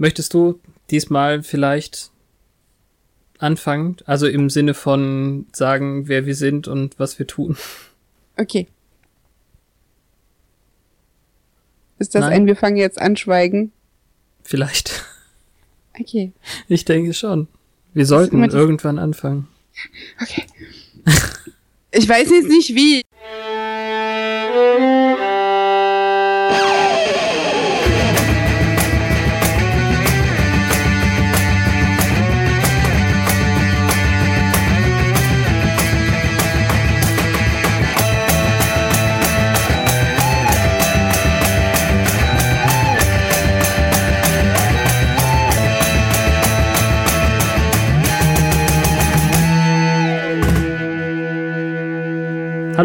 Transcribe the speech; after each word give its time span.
Möchtest 0.00 0.32
du 0.32 0.58
diesmal 0.90 1.42
vielleicht 1.42 2.10
anfangen? 3.36 3.98
Also 4.06 4.28
im 4.28 4.48
Sinne 4.48 4.72
von 4.72 5.46
sagen, 5.52 6.08
wer 6.08 6.24
wir 6.24 6.34
sind 6.34 6.68
und 6.68 6.98
was 6.98 7.18
wir 7.18 7.26
tun. 7.26 7.58
Okay. 8.38 8.66
Ist 11.98 12.14
das 12.14 12.22
Nein. 12.22 12.32
ein 12.32 12.46
Wir 12.46 12.56
fangen 12.56 12.78
jetzt 12.78 12.98
an 12.98 13.18
schweigen? 13.18 13.72
Vielleicht. 14.42 15.04
Okay. 15.98 16.32
Ich 16.66 16.86
denke 16.86 17.12
schon. 17.12 17.46
Wir 17.92 18.06
sollten 18.06 18.42
irgendwann 18.42 18.98
anfangen. 18.98 19.48
Okay. 20.18 20.46
Ich 21.90 22.08
weiß 22.08 22.30
jetzt 22.30 22.48
nicht 22.48 22.74
wie. 22.74 23.02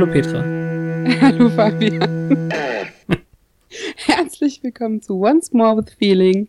Hallo 0.05 0.21
Petra. 0.21 0.43
Hallo 1.21 1.49
Fabian. 1.49 2.51
Herzlich 3.95 4.61
willkommen 4.61 5.01
zu 5.01 5.19
Once 5.19 5.51
More 5.51 5.77
with 5.77 5.95
Feeling, 5.97 6.47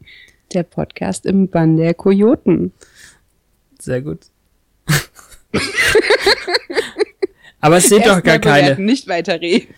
der 0.53 0.63
Podcast 0.63 1.25
im 1.25 1.49
Bann 1.49 1.79
der 1.79 1.95
Kojoten. 1.95 2.75
Sehr 3.81 4.03
gut. 4.03 4.27
Aber 7.61 7.79
es 7.79 7.89
sind 7.89 8.05
doch 8.05 8.23
gar 8.23 8.39
keine. 8.41 8.63
bewerten, 8.63 8.85
Nicht 8.85 9.09
weiterreden. 9.09 9.75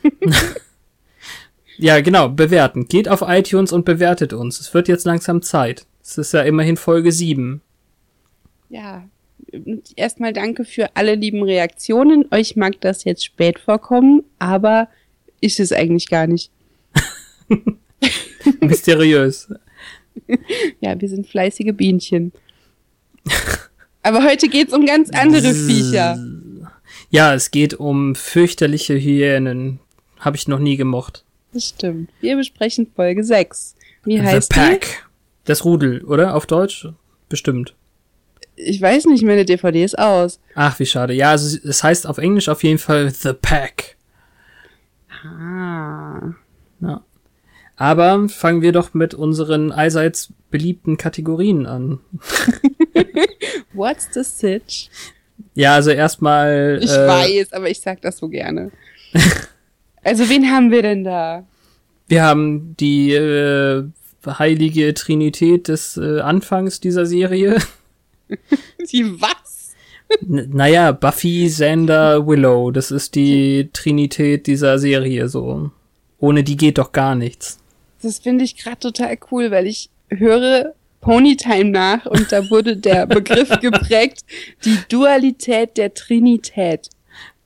Ja, 1.77 2.01
genau, 2.01 2.31
bewerten. 2.31 2.89
Geht 2.89 3.09
auf 3.09 3.23
iTunes 3.25 3.71
und 3.71 3.85
bewertet 3.85 4.33
uns. 4.33 4.59
Es 4.59 4.75
wird 4.75 4.89
jetzt 4.89 5.07
langsam 5.07 5.41
Zeit. 5.41 5.87
Es 6.03 6.19
ist 6.19 6.33
ja 6.33 6.43
immerhin 6.43 6.77
Folge 6.77 7.13
7. 7.13 7.61
Ja, 8.71 9.05
erstmal 9.97 10.33
danke 10.33 10.65
für 10.65 10.97
alle 10.97 11.15
lieben 11.15 11.43
Reaktionen. 11.43 12.27
Euch 12.31 12.57
mag 12.57 12.81
das 12.81 13.05
jetzt 13.05 13.25
spät 13.25 13.59
vorkommen, 13.59 14.25
aber 14.39 14.89
ist 15.41 15.61
es 15.61 15.73
eigentlich 15.73 16.09
gar 16.09 16.27
nicht. 16.27 16.51
Mysteriös. 18.61 19.49
Ja, 20.81 21.01
wir 21.01 21.09
sind 21.09 21.29
fleißige 21.29 21.73
Bienchen. 21.75 22.33
Aber 24.03 24.25
heute 24.25 24.49
geht's 24.49 24.73
um 24.73 24.85
ganz 24.85 25.11
andere 25.11 25.55
Viecher. 25.55 26.19
Ja, 27.11 27.35
es 27.35 27.53
geht 27.53 27.75
um 27.75 28.17
fürchterliche 28.17 28.95
Hyänen. 28.95 29.79
Habe 30.19 30.37
ich 30.37 30.49
noch 30.49 30.59
nie 30.59 30.77
gemocht. 30.77 31.25
Das 31.53 31.69
stimmt. 31.69 32.11
Wir 32.21 32.37
besprechen 32.37 32.89
Folge 32.95 33.23
6. 33.23 33.77
Wie 34.05 34.17
The 34.17 34.23
heißt 34.23 34.55
die? 34.55 34.59
Pack. 34.59 35.09
Das 35.45 35.65
Rudel, 35.65 36.03
oder? 36.05 36.35
Auf 36.35 36.47
Deutsch? 36.47 36.89
Bestimmt. 37.29 37.75
Ich 38.61 38.83
weiß 38.83 39.07
nicht, 39.07 39.23
meine 39.23 39.45
DVD 39.45 39.85
ist 39.85 39.99
aus. 39.99 40.41
Ach, 40.55 40.79
wie 40.79 40.87
schade. 40.87 41.15
Ja, 41.15 41.31
also 41.31 41.59
es 41.65 41.85
heißt 41.85 42.07
auf 42.07 42.19
Englisch 42.19 42.49
auf 42.49 42.65
jeden 42.65 42.79
Fall 42.79 43.11
The 43.11 43.33
Pack. 43.33 43.97
Ah. 45.25 46.35
Ja. 46.81 47.05
Aber 47.77 48.29
fangen 48.29 48.61
wir 48.61 48.73
doch 48.73 48.95
mit 48.95 49.15
unseren 49.15 49.71
allseits 49.71 50.33
beliebten 50.51 50.97
Kategorien 50.97 51.67
an. 51.67 52.01
What's 53.73 54.09
the 54.13 54.25
Sitch? 54.25 54.91
Ja, 55.55 55.75
also 55.75 55.91
erstmal. 55.91 56.81
Ich 56.83 56.91
äh, 56.91 57.07
weiß, 57.07 57.53
aber 57.53 57.71
ich 57.71 57.81
sag 57.81 58.01
das 58.03 58.19
so 58.19 58.29
gerne. 58.29 58.73
also, 60.03 60.29
wen 60.29 60.51
haben 60.51 60.73
wir 60.73 60.83
denn 60.83 61.05
da? 61.05 61.47
Wir 62.09 62.25
haben 62.25 62.75
die 62.77 63.13
äh, 63.13 63.85
heilige 64.27 64.95
Trinität 64.95 65.69
des 65.69 65.97
äh, 65.97 66.21
Anfangs 66.21 66.81
dieser 66.81 67.07
Serie. 67.07 67.59
Die 68.93 69.21
was? 69.21 69.75
N 70.21 70.51
naja, 70.53 70.93
Buffy, 70.93 71.47
Xander, 71.49 72.27
Willow. 72.27 72.71
Das 72.71 72.91
ist 72.91 73.15
die 73.15 73.71
Trinität 73.73 74.47
dieser 74.47 74.79
Serie 74.79 75.29
so. 75.29 75.71
Ohne 76.19 76.43
die 76.43 76.57
geht 76.57 76.79
doch 76.79 76.93
gar 76.93 77.15
nichts. 77.15 77.59
Das 78.03 78.19
finde 78.19 78.45
ich 78.45 78.57
gerade 78.57 78.79
total 78.79 79.19
cool, 79.31 79.51
weil 79.51 79.67
ich 79.67 79.91
höre 80.09 80.75
Ponytime 81.01 81.71
nach 81.71 82.07
und 82.07 82.33
da 82.33 82.49
wurde 82.51 82.77
der 82.77 83.07
Begriff 83.09 83.51
geprägt, 83.61 84.25
die 84.65 84.79
Dualität 84.89 85.77
der 85.77 85.95
Trinität. 85.95 86.91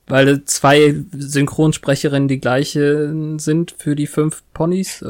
Weil 0.07 0.45
zwei 0.45 0.95
Synchronsprecherinnen 1.13 2.29
die 2.29 2.41
gleiche 2.41 3.13
sind 3.39 3.75
für 3.77 3.95
die 3.95 4.07
fünf 4.07 4.43
Ponys. 4.53 5.05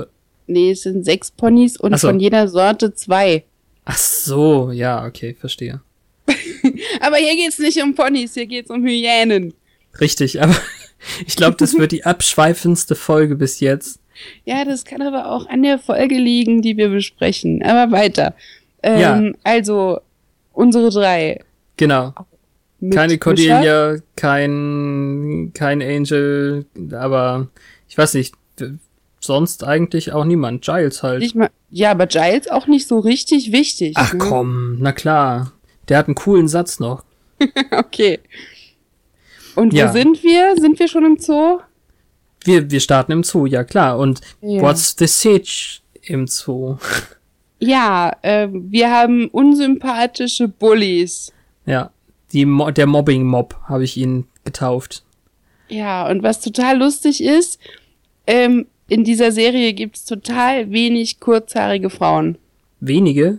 Nee, 0.46 0.72
es 0.72 0.82
sind 0.82 1.04
sechs 1.04 1.30
Ponys 1.30 1.76
und 1.76 1.98
so. 1.98 2.08
von 2.08 2.20
jeder 2.20 2.48
Sorte 2.48 2.94
zwei. 2.94 3.44
Ach 3.84 3.96
so, 3.96 4.70
ja, 4.70 5.04
okay, 5.06 5.34
verstehe. 5.38 5.80
Aber 7.00 7.16
hier 7.16 7.34
geht's 7.36 7.58
nicht 7.58 7.82
um 7.82 7.94
Ponys, 7.94 8.34
hier 8.34 8.46
geht's 8.46 8.70
um 8.70 8.84
Hyänen. 8.84 9.54
Richtig, 10.00 10.40
aber 10.40 10.56
ich 11.26 11.36
glaube, 11.36 11.56
das 11.58 11.76
wird 11.76 11.92
die 11.92 12.04
abschweifendste 12.06 12.94
Folge 12.94 13.36
bis 13.36 13.60
jetzt. 13.60 13.98
Ja, 14.44 14.64
das 14.64 14.84
kann 14.84 15.02
aber 15.02 15.30
auch 15.30 15.46
an 15.48 15.62
der 15.62 15.78
Folge 15.78 16.14
liegen, 16.16 16.62
die 16.62 16.76
wir 16.76 16.88
besprechen. 16.88 17.62
Aber 17.62 17.90
weiter. 17.92 18.34
Ähm, 18.82 19.00
Ja. 19.00 19.32
Also, 19.42 20.00
unsere 20.52 20.90
drei. 20.90 21.40
Genau. 21.76 22.14
Mit 22.80 22.94
Keine. 22.94 23.18
Cordelia, 23.18 23.96
kein, 24.16 25.50
kein 25.54 25.82
Angel, 25.82 26.66
aber 26.92 27.48
ich 27.88 27.96
weiß 27.98 28.14
nicht, 28.14 28.34
sonst 29.24 29.64
eigentlich 29.64 30.12
auch 30.12 30.24
niemand. 30.24 30.64
Giles 30.64 31.02
halt. 31.02 31.20
Nicht 31.20 31.34
mal, 31.34 31.50
ja, 31.70 31.90
aber 31.92 32.06
Giles 32.06 32.48
auch 32.48 32.66
nicht 32.66 32.86
so 32.88 32.98
richtig 32.98 33.52
wichtig. 33.52 33.94
Ach 33.96 34.12
ne? 34.12 34.18
komm, 34.18 34.76
na 34.80 34.92
klar. 34.92 35.52
Der 35.88 35.98
hat 35.98 36.06
einen 36.06 36.14
coolen 36.14 36.48
Satz 36.48 36.80
noch. 36.80 37.04
Okay. 37.72 38.20
Und 39.56 39.72
Ja. 39.74 39.88
wo 39.88 39.92
sind 39.92 40.22
wir? 40.22 40.54
Sind 40.58 40.78
wir 40.78 40.88
schon 40.88 41.04
im 41.04 41.18
Zoo? 41.18 41.60
Wir, 42.44 42.70
wir 42.70 42.80
starten 42.80 43.12
im 43.12 43.22
Zoo, 43.24 43.46
ja 43.46 43.64
klar. 43.64 43.98
Und 43.98 44.20
Ja. 44.40 44.62
what's 44.62 44.94
the 44.98 45.06
sitch 45.06 45.82
im 46.02 46.26
Zoo? 46.26 46.76
Ja, 47.58 48.16
äh, 48.22 48.48
wir 48.50 48.90
haben 48.90 49.28
unsympathische 49.28 50.48
Bullies. 50.48 51.32
Ja, 51.66 51.90
die 52.32 52.44
Mo 52.44 52.70
der 52.70 52.86
Mobbing-Mob 52.86 53.54
habe 53.68 53.84
ich 53.84 53.96
ihn 53.96 54.26
getauft. 54.44 55.02
Ja, 55.68 56.08
und 56.08 56.22
was 56.22 56.40
total 56.40 56.78
lustig 56.78 57.22
ist, 57.22 57.58
ähm, 58.26 58.66
in 58.92 59.04
dieser 59.04 59.32
Serie 59.32 59.72
gibt's 59.72 60.04
total 60.04 60.70
wenig 60.70 61.18
kurzhaarige 61.20 61.88
Frauen. 61.90 62.36
Wenige, 62.80 63.38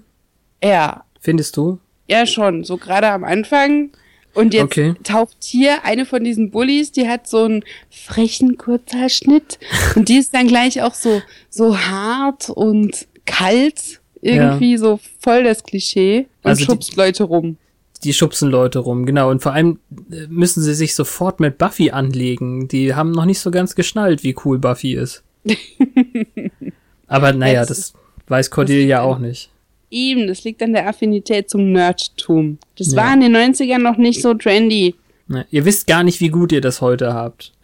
Ja, 0.63 1.03
findest 1.19 1.57
du? 1.57 1.79
ja 2.07 2.25
schon, 2.25 2.63
so 2.63 2.77
gerade 2.77 3.09
am 3.09 3.23
Anfang. 3.23 3.91
Und 4.33 4.53
jetzt 4.55 4.63
Okay. 4.63 4.95
taucht 5.03 5.37
hier 5.43 5.85
eine 5.85 6.05
von 6.07 6.23
diesen 6.23 6.49
Bullies, 6.49 6.91
die 6.91 7.07
hat 7.07 7.27
so 7.27 7.43
einen 7.43 7.63
frechen 7.91 8.57
Kurzhaarschnitt 8.57 9.59
und 9.95 10.09
die 10.09 10.17
ist 10.17 10.33
dann 10.33 10.47
gleich 10.47 10.81
auch 10.81 10.95
so 10.95 11.21
so 11.51 11.77
hart 11.77 12.49
und 12.49 13.05
kalt 13.27 13.99
irgendwie 14.21 14.77
so 14.77 14.99
voll 15.19 15.43
das 15.43 15.63
Klischee 15.63 16.25
und 16.41 16.49
Also 16.49 16.59
die- 16.59 16.65
schubst 16.65 16.95
Leute 16.95 17.25
rum. 17.25 17.57
Die 18.03 18.11
schubsen 18.13 18.49
Leute 18.49 18.79
rum, 18.79 19.05
genau. 19.05 19.29
Und 19.29 19.41
vor 19.43 19.53
allem 19.53 19.79
äh, 20.11 20.25
müssen 20.29 20.61
sie 20.63 20.73
sich 20.73 20.93
sofort 20.95 21.39
mit 21.39 21.57
Buffy 21.57 21.91
anlegen. 21.91 22.67
Die 22.67 22.95
haben 22.95 23.11
noch 23.11 23.25
nicht 23.25 23.39
so 23.39 23.49
ganz 23.51 23.75
geschnallt, 23.75 24.23
wie 24.23 24.35
cool 24.43 24.57
Buffy 24.59 24.93
ist. 24.95 25.23
Aber 27.07 27.33
naja, 27.33 27.61
das 27.65 27.69
das 27.69 27.93
weiß 28.27 28.49
Cordelia 28.51 29.01
auch 29.01 29.19
nicht. 29.19 29.49
Eben, 29.91 30.27
das 30.27 30.43
liegt 30.43 30.61
an 30.63 30.73
der 30.73 30.87
Affinität 30.87 31.49
zum 31.49 31.71
Nerdtum. 31.71 32.57
Das 32.77 32.93
Ja. 32.93 32.97
war 33.03 33.13
in 33.13 33.21
den 33.21 33.35
90ern 33.35 33.77
noch 33.79 33.97
nicht 33.97 34.21
so 34.21 34.33
trendy. 34.33 34.95
Ne, 35.27 35.45
Ihr 35.51 35.65
wisst 35.65 35.85
gar 35.87 36.03
nicht, 36.03 36.19
wie 36.19 36.29
gut 36.29 36.51
ihr 36.51 36.61
das 36.61 36.81
heute 36.81 37.13
habt. 37.13 37.53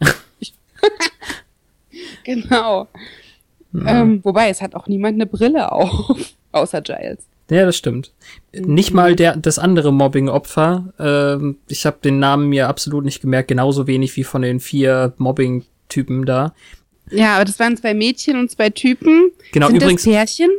Genau. 2.24 2.86
Ähm, 3.86 4.20
wobei, 4.24 4.48
es 4.50 4.60
hat 4.62 4.74
auch 4.74 4.86
niemand 4.88 5.14
eine 5.14 5.26
Brille 5.26 5.72
auf, 5.72 6.16
außer 6.52 6.80
Giles. 6.82 7.26
Ja, 7.50 7.64
das 7.64 7.76
stimmt. 7.76 8.12
Mhm. 8.52 8.74
Nicht 8.74 8.92
mal 8.92 9.16
der, 9.16 9.36
das 9.36 9.58
andere 9.58 9.92
Mobbing-Opfer. 9.92 10.92
Ähm, 10.98 11.56
ich 11.68 11.86
habe 11.86 11.98
den 12.02 12.18
Namen 12.18 12.48
mir 12.48 12.68
absolut 12.68 13.04
nicht 13.04 13.20
gemerkt, 13.20 13.48
genauso 13.48 13.86
wenig 13.86 14.14
wie 14.16 14.24
von 14.24 14.42
den 14.42 14.60
vier 14.60 15.14
Mobbing-Typen 15.18 16.26
da. 16.26 16.54
Ja, 17.10 17.36
aber 17.36 17.44
das 17.44 17.58
waren 17.58 17.76
zwei 17.76 17.94
Mädchen 17.94 18.38
und 18.38 18.50
zwei 18.50 18.70
Typen. 18.70 19.30
Genau, 19.52 19.68
Sind 19.68 19.76
übrigens- 19.82 20.02
das 20.04 20.12
Pärchen? 20.12 20.50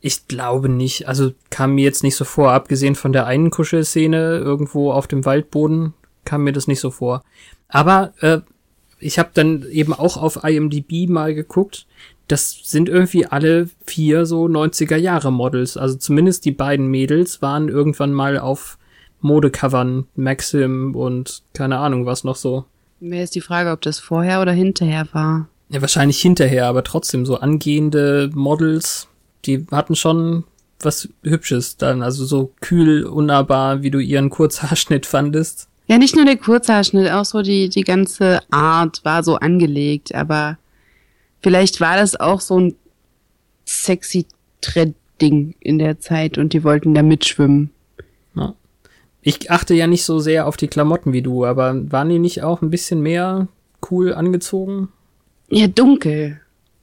Ich 0.00 0.28
glaube 0.28 0.68
nicht. 0.68 1.08
Also 1.08 1.32
kam 1.50 1.74
mir 1.74 1.82
jetzt 1.82 2.02
nicht 2.04 2.16
so 2.16 2.24
vor. 2.24 2.52
Abgesehen 2.52 2.94
von 2.94 3.12
der 3.12 3.26
einen 3.26 3.50
Kuschelszene 3.50 4.38
irgendwo 4.38 4.92
auf 4.92 5.06
dem 5.08 5.24
Waldboden 5.24 5.94
kam 6.24 6.44
mir 6.44 6.52
das 6.52 6.68
nicht 6.68 6.80
so 6.80 6.90
vor. 6.90 7.22
Aber 7.68 8.12
äh, 8.20 8.38
ich 9.00 9.18
habe 9.18 9.30
dann 9.34 9.66
eben 9.70 9.92
auch 9.92 10.16
auf 10.16 10.44
IMDb 10.44 11.08
mal 11.08 11.34
geguckt. 11.34 11.86
das 12.28 12.58
sind 12.64 12.88
irgendwie 12.88 13.26
alle 13.26 13.68
vier 13.84 14.26
so 14.26 14.46
90er 14.46 14.96
Jahre 14.96 15.32
Models. 15.32 15.76
Also 15.76 15.96
zumindest 15.96 16.44
die 16.44 16.52
beiden 16.52 16.86
Mädels 16.88 17.42
waren 17.42 17.68
irgendwann 17.68 18.12
mal 18.12 18.38
auf 18.38 18.78
Modecovern, 19.20 20.06
Maxim 20.14 20.94
und 20.94 21.42
keine 21.52 21.78
Ahnung 21.78 22.06
was 22.06 22.22
noch 22.24 22.36
so. 22.36 22.64
Wäre 23.00 23.20
jetzt 23.22 23.34
die 23.34 23.40
Frage, 23.40 23.70
ob 23.70 23.80
das 23.82 23.98
vorher 23.98 24.40
oder 24.40 24.52
hinterher 24.52 25.06
war. 25.12 25.48
Ja, 25.68 25.80
wahrscheinlich 25.80 26.20
hinterher, 26.20 26.66
aber 26.66 26.84
trotzdem 26.84 27.26
so 27.26 27.36
angehende 27.38 28.30
Models, 28.34 29.08
die 29.44 29.66
hatten 29.70 29.96
schon 29.96 30.44
was 30.80 31.08
Hübsches 31.22 31.76
dann, 31.76 32.02
also 32.02 32.24
so 32.24 32.52
kühl, 32.60 33.04
unnahbar, 33.04 33.82
wie 33.82 33.90
du 33.90 33.98
ihren 33.98 34.30
Kurzhaarschnitt 34.30 35.06
fandest. 35.06 35.68
Ja, 35.88 35.98
nicht 35.98 36.16
nur 36.16 36.24
der 36.24 36.36
Kurzhaarschnitt, 36.36 37.10
auch 37.10 37.24
so 37.24 37.42
die, 37.42 37.68
die 37.68 37.82
ganze 37.82 38.40
Art 38.50 39.04
war 39.04 39.22
so 39.22 39.36
angelegt, 39.36 40.14
aber 40.14 40.58
vielleicht 41.42 41.80
war 41.80 41.96
das 41.96 42.18
auch 42.18 42.40
so 42.40 42.58
ein 42.58 42.74
sexy 43.64 44.26
Trend-Ding 44.60 45.54
in 45.60 45.78
der 45.78 46.00
Zeit 46.00 46.38
und 46.38 46.52
die 46.52 46.64
wollten 46.64 46.94
da 46.94 47.02
mitschwimmen. 47.02 47.70
Ja. 48.34 48.54
Ich 49.22 49.50
achte 49.50 49.74
ja 49.74 49.86
nicht 49.86 50.04
so 50.04 50.18
sehr 50.18 50.46
auf 50.46 50.56
die 50.56 50.68
Klamotten 50.68 51.12
wie 51.12 51.22
du, 51.22 51.44
aber 51.44 51.90
waren 51.90 52.08
die 52.08 52.18
nicht 52.18 52.42
auch 52.42 52.62
ein 52.62 52.70
bisschen 52.70 53.00
mehr 53.00 53.48
cool 53.90 54.12
angezogen? 54.12 54.88
Ja, 55.48 55.66
dunkel. 55.66 56.40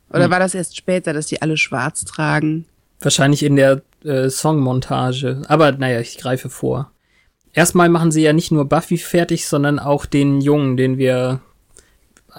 Oder 0.10 0.26
hm. 0.26 0.32
war 0.32 0.40
das 0.40 0.56
erst 0.56 0.78
später, 0.78 1.14
dass 1.14 1.28
die 1.28 1.42
alle 1.42 1.58
schwarz 1.58 2.06
tragen? 2.06 2.66
Wahrscheinlich 3.00 3.44
in 3.44 3.56
der 3.56 3.82
äh, 4.04 4.30
Songmontage. 4.30 5.42
Aber 5.48 5.72
naja, 5.72 6.00
ich 6.00 6.18
greife 6.18 6.50
vor. 6.50 6.92
Erstmal 7.54 7.90
machen 7.90 8.12
sie 8.12 8.24
ja 8.24 8.34
nicht 8.34 8.52
nur 8.52 8.66
Buffy 8.66 8.98
fertig, 8.98 9.48
sondern 9.48 9.80
auch 9.80 10.06
den 10.06 10.42
Jungen, 10.42 10.78
den 10.78 10.98
wir 10.98 11.42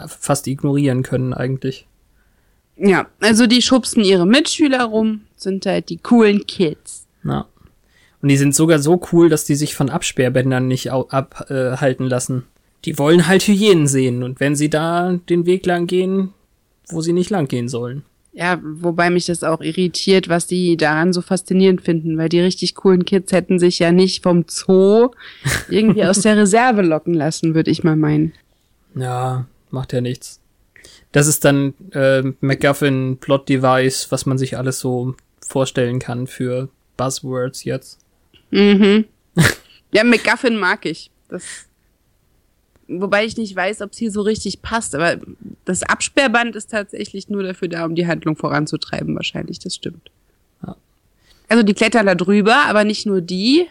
fast 0.08 0.46
ignorieren 0.48 1.02
können 1.02 1.32
eigentlich. 1.32 1.86
Ja, 2.76 3.06
also 3.20 3.46
die 3.46 3.62
schubsen 3.62 4.02
ihre 4.02 4.26
Mitschüler 4.26 4.84
rum, 4.84 5.22
sind 5.36 5.66
halt 5.66 5.88
die 5.88 5.98
coolen 5.98 6.46
Kids. 6.46 7.06
Ja. 7.22 7.46
Und 8.20 8.28
die 8.28 8.36
sind 8.36 8.54
sogar 8.54 8.80
so 8.80 9.00
cool, 9.12 9.28
dass 9.28 9.44
die 9.44 9.54
sich 9.54 9.74
von 9.76 9.90
Absperrbändern 9.90 10.66
nicht 10.66 10.90
abhalten 10.90 12.06
äh, 12.06 12.08
lassen. 12.08 12.44
Die 12.84 12.98
wollen 12.98 13.26
halt 13.26 13.42
Hyänen 13.42 13.86
sehen 13.86 14.22
und 14.22 14.40
wenn 14.40 14.56
sie 14.56 14.70
da 14.70 15.18
den 15.28 15.46
Weg 15.46 15.66
lang 15.66 15.86
gehen, 15.86 16.32
wo 16.88 17.00
sie 17.00 17.12
nicht 17.12 17.30
lang 17.30 17.48
gehen 17.48 17.68
sollen. 17.68 18.04
Ja, 18.32 18.60
wobei 18.62 19.10
mich 19.10 19.26
das 19.26 19.44
auch 19.44 19.60
irritiert, 19.60 20.28
was 20.28 20.48
die 20.48 20.76
daran 20.76 21.12
so 21.12 21.22
faszinierend 21.22 21.82
finden, 21.82 22.18
weil 22.18 22.28
die 22.28 22.40
richtig 22.40 22.74
coolen 22.74 23.04
Kids 23.04 23.30
hätten 23.30 23.60
sich 23.60 23.78
ja 23.78 23.92
nicht 23.92 24.24
vom 24.24 24.44
Zoo 24.48 25.12
irgendwie 25.68 26.04
aus 26.04 26.20
der 26.20 26.36
Reserve 26.36 26.82
locken 26.82 27.14
lassen, 27.14 27.54
würde 27.54 27.70
ich 27.70 27.84
mal 27.84 27.96
meinen. 27.96 28.32
Ja, 28.96 29.46
macht 29.70 29.92
ja 29.92 30.00
nichts. 30.00 30.40
Das 31.12 31.28
ist 31.28 31.44
dann 31.44 31.74
äh, 31.92 32.22
MacGuffin 32.40 33.18
Plot 33.20 33.48
Device, 33.48 34.10
was 34.10 34.26
man 34.26 34.36
sich 34.36 34.58
alles 34.58 34.80
so 34.80 35.14
vorstellen 35.46 36.00
kann 36.00 36.26
für 36.26 36.68
Buzzwords 36.96 37.62
jetzt. 37.62 38.00
Mhm. 38.50 39.04
ja, 39.92 40.02
MacGuffin 40.02 40.56
mag 40.56 40.86
ich. 40.86 41.12
Das 41.28 41.66
Wobei 42.86 43.24
ich 43.24 43.36
nicht 43.36 43.56
weiß, 43.56 43.80
ob 43.80 43.92
es 43.92 43.98
hier 43.98 44.10
so 44.10 44.20
richtig 44.22 44.60
passt, 44.60 44.94
aber 44.94 45.16
das 45.64 45.82
Absperrband 45.82 46.54
ist 46.54 46.70
tatsächlich 46.70 47.28
nur 47.28 47.42
dafür 47.42 47.68
da, 47.68 47.84
um 47.84 47.94
die 47.94 48.06
Handlung 48.06 48.36
voranzutreiben, 48.36 49.14
wahrscheinlich, 49.16 49.58
das 49.58 49.74
stimmt. 49.74 50.10
Ja. 50.66 50.76
Also 51.48 51.62
die 51.62 51.74
klettern 51.74 52.06
da 52.06 52.14
drüber, 52.14 52.66
aber 52.66 52.84
nicht 52.84 53.06
nur 53.06 53.20
die. 53.20 53.66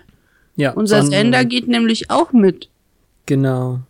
Ja, 0.55 0.71
Unser 0.71 1.03
Sender 1.03 1.45
geht 1.45 1.67
nämlich 1.67 2.09
auch 2.09 2.31
mit. 2.31 2.69
Genau. 3.25 3.81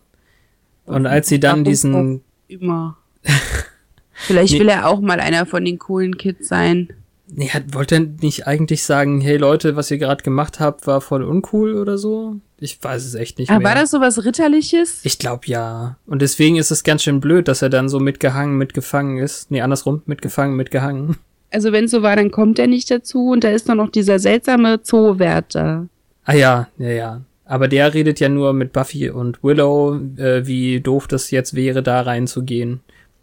Und 0.86 1.08
als 1.08 1.30
sie 1.30 1.40
dann 1.40 1.64
diesen. 1.64 2.22
Immer. 2.48 2.98
Vielleicht 4.14 4.60
will 4.60 4.70
er 4.70 4.88
auch 4.88 5.00
mal 5.00 5.20
einer 5.20 5.46
von 5.46 5.66
den 5.66 5.80
coolen 5.80 6.18
Kids 6.18 6.48
sein. 6.48 6.90
Nee, 7.28 7.50
wollte 7.72 7.96
er 7.96 8.02
nicht 8.22 8.48
eigentlich 8.48 8.84
sagen, 8.84 9.20
hey 9.22 9.38
Leute, 9.38 9.75
was 9.75 9.90
ihr 9.90 9.98
gerade 9.98 10.24
gemacht 10.24 10.60
habt, 10.60 10.86
war 10.86 11.02
voll 11.02 11.24
uncool 11.24 11.75
oder 11.75 11.98
so? 11.98 12.36
Ich 12.63 12.81
weiß 12.81 13.04
es 13.04 13.13
echt 13.13 13.39
nicht 13.39 13.50
Aber 13.50 13.60
mehr. 13.60 13.69
war 13.69 13.75
das 13.75 13.92
so 13.92 14.00
was 14.00 14.24
Ritterliches? 14.24 15.01
Ich 15.04 15.19
glaube 15.19 15.48
ja. 15.48 15.98
Und 16.06 16.21
deswegen 16.21 16.56
ist 16.56 16.71
es 16.71 16.83
ganz 16.83 17.04
schön 17.04 17.19
blöd, 17.19 17.50
dass 17.50 17.62
er 17.62 17.69
dann 17.69 17.89
so 17.89 18.00
mitgehangen, 18.00 18.57
mitgefangen 18.57 19.18
ist. 19.18 19.51
Nee, 19.51 19.60
andersrum, 19.60 20.01
mitgefangen, 20.06 20.56
mitgehangen. 20.56 21.18
Also 21.51 21.74
wenn 21.74 21.86
es 21.86 21.92
so 21.92 22.01
war, 22.01 22.15
dann 22.15 22.31
kommt 22.31 22.57
er 22.60 22.68
nicht 22.68 22.89
dazu 22.89 23.31
und 23.31 23.44
da 23.44 23.50
ist 23.50 23.68
dann 23.68 23.77
noch 23.77 23.92
dieser 23.92 24.18
seltsame 24.18 24.81
Zoowärter. 24.81 25.88
Ah 26.24 26.33
ja, 26.33 26.69
ja, 26.77 26.89
ja. 26.89 27.21
Aber 27.45 27.68
der 27.68 27.94
redet 27.94 28.21
ja 28.21 28.30
nur 28.30 28.54
mit 28.54 28.71
Buffy 28.71 29.10
und 29.10 29.44
Willow, 29.44 30.00
äh, 30.15 30.48
wie 30.48 30.80
doof 30.80 31.07
das 31.07 31.31
jetzt 31.31 31.54
wäre, 31.56 31.83
da 31.83 32.01
reinzugehen. 32.01 32.80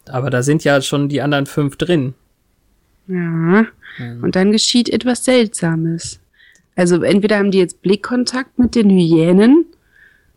Aber 0.06 0.28
da 0.28 0.42
sind 0.42 0.64
ja 0.64 0.82
schon 0.82 1.08
die 1.08 1.22
anderen 1.22 1.46
fünf 1.46 1.76
drin. 1.76 2.12
Ja. 3.08 3.16
Mhm. 3.16 4.22
Und 4.22 4.36
dann 4.36 4.52
geschieht 4.52 4.90
etwas 4.90 5.24
Seltsames. 5.24 6.19
Also 6.80 7.02
entweder 7.02 7.36
haben 7.36 7.50
die 7.50 7.58
jetzt 7.58 7.82
Blickkontakt 7.82 8.58
mit 8.58 8.74
den 8.74 8.88
Hyänen 8.88 9.66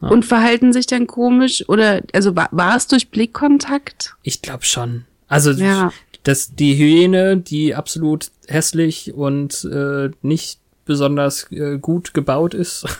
ja. 0.02 0.10
und 0.10 0.26
verhalten 0.26 0.74
sich 0.74 0.88
dann 0.88 1.08
komisch 1.08 1.64
oder 1.70 2.02
also 2.12 2.36
war, 2.36 2.50
war 2.52 2.76
es 2.76 2.88
durch 2.88 3.10
Blickkontakt? 3.12 4.16
Ich 4.24 4.42
glaube 4.42 4.66
schon. 4.66 5.06
Also 5.30 5.52
ja. 5.52 5.94
dass 6.24 6.54
die 6.54 6.76
Hyäne, 6.76 7.38
die 7.38 7.76
absolut 7.76 8.30
hässlich 8.50 9.14
und 9.14 9.66
äh, 9.72 10.10
nicht 10.22 10.60
besonders 10.84 11.50
äh, 11.50 11.78
gut 11.78 12.14
gebaut 12.14 12.54
ist. 12.54 12.86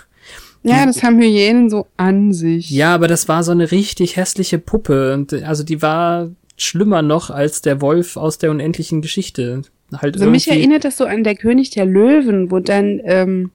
Ja, 0.66 0.86
das 0.86 1.04
haben 1.04 1.20
Hyänen 1.20 1.70
so 1.70 1.88
an 1.98 2.32
sich. 2.32 2.70
Ja, 2.70 2.96
aber 2.96 3.10
das 3.10 3.28
war 3.28 3.44
so 3.44 3.52
eine 3.52 3.72
richtig 3.72 4.16
hässliche 4.16 4.60
Puppe. 4.60 5.14
Und, 5.14 5.34
also 5.34 5.62
die 5.62 5.82
war 5.82 6.30
schlimmer 6.56 7.02
noch 7.02 7.30
als 7.30 7.62
der 7.62 7.82
Wolf 7.82 8.16
aus 8.16 8.38
der 8.38 8.50
unendlichen 8.50 9.02
Geschichte. 9.02 9.64
Halt 10.02 10.16
also 10.16 10.30
mich 10.30 10.50
erinnert 10.50 10.86
das 10.86 10.98
so 10.98 11.06
an 11.06 11.24
der 11.24 11.36
König 11.36 11.70
der 11.72 11.86
Löwen, 11.86 12.52
wo 12.52 12.60
dann 12.60 13.02
ähm, 13.04 13.52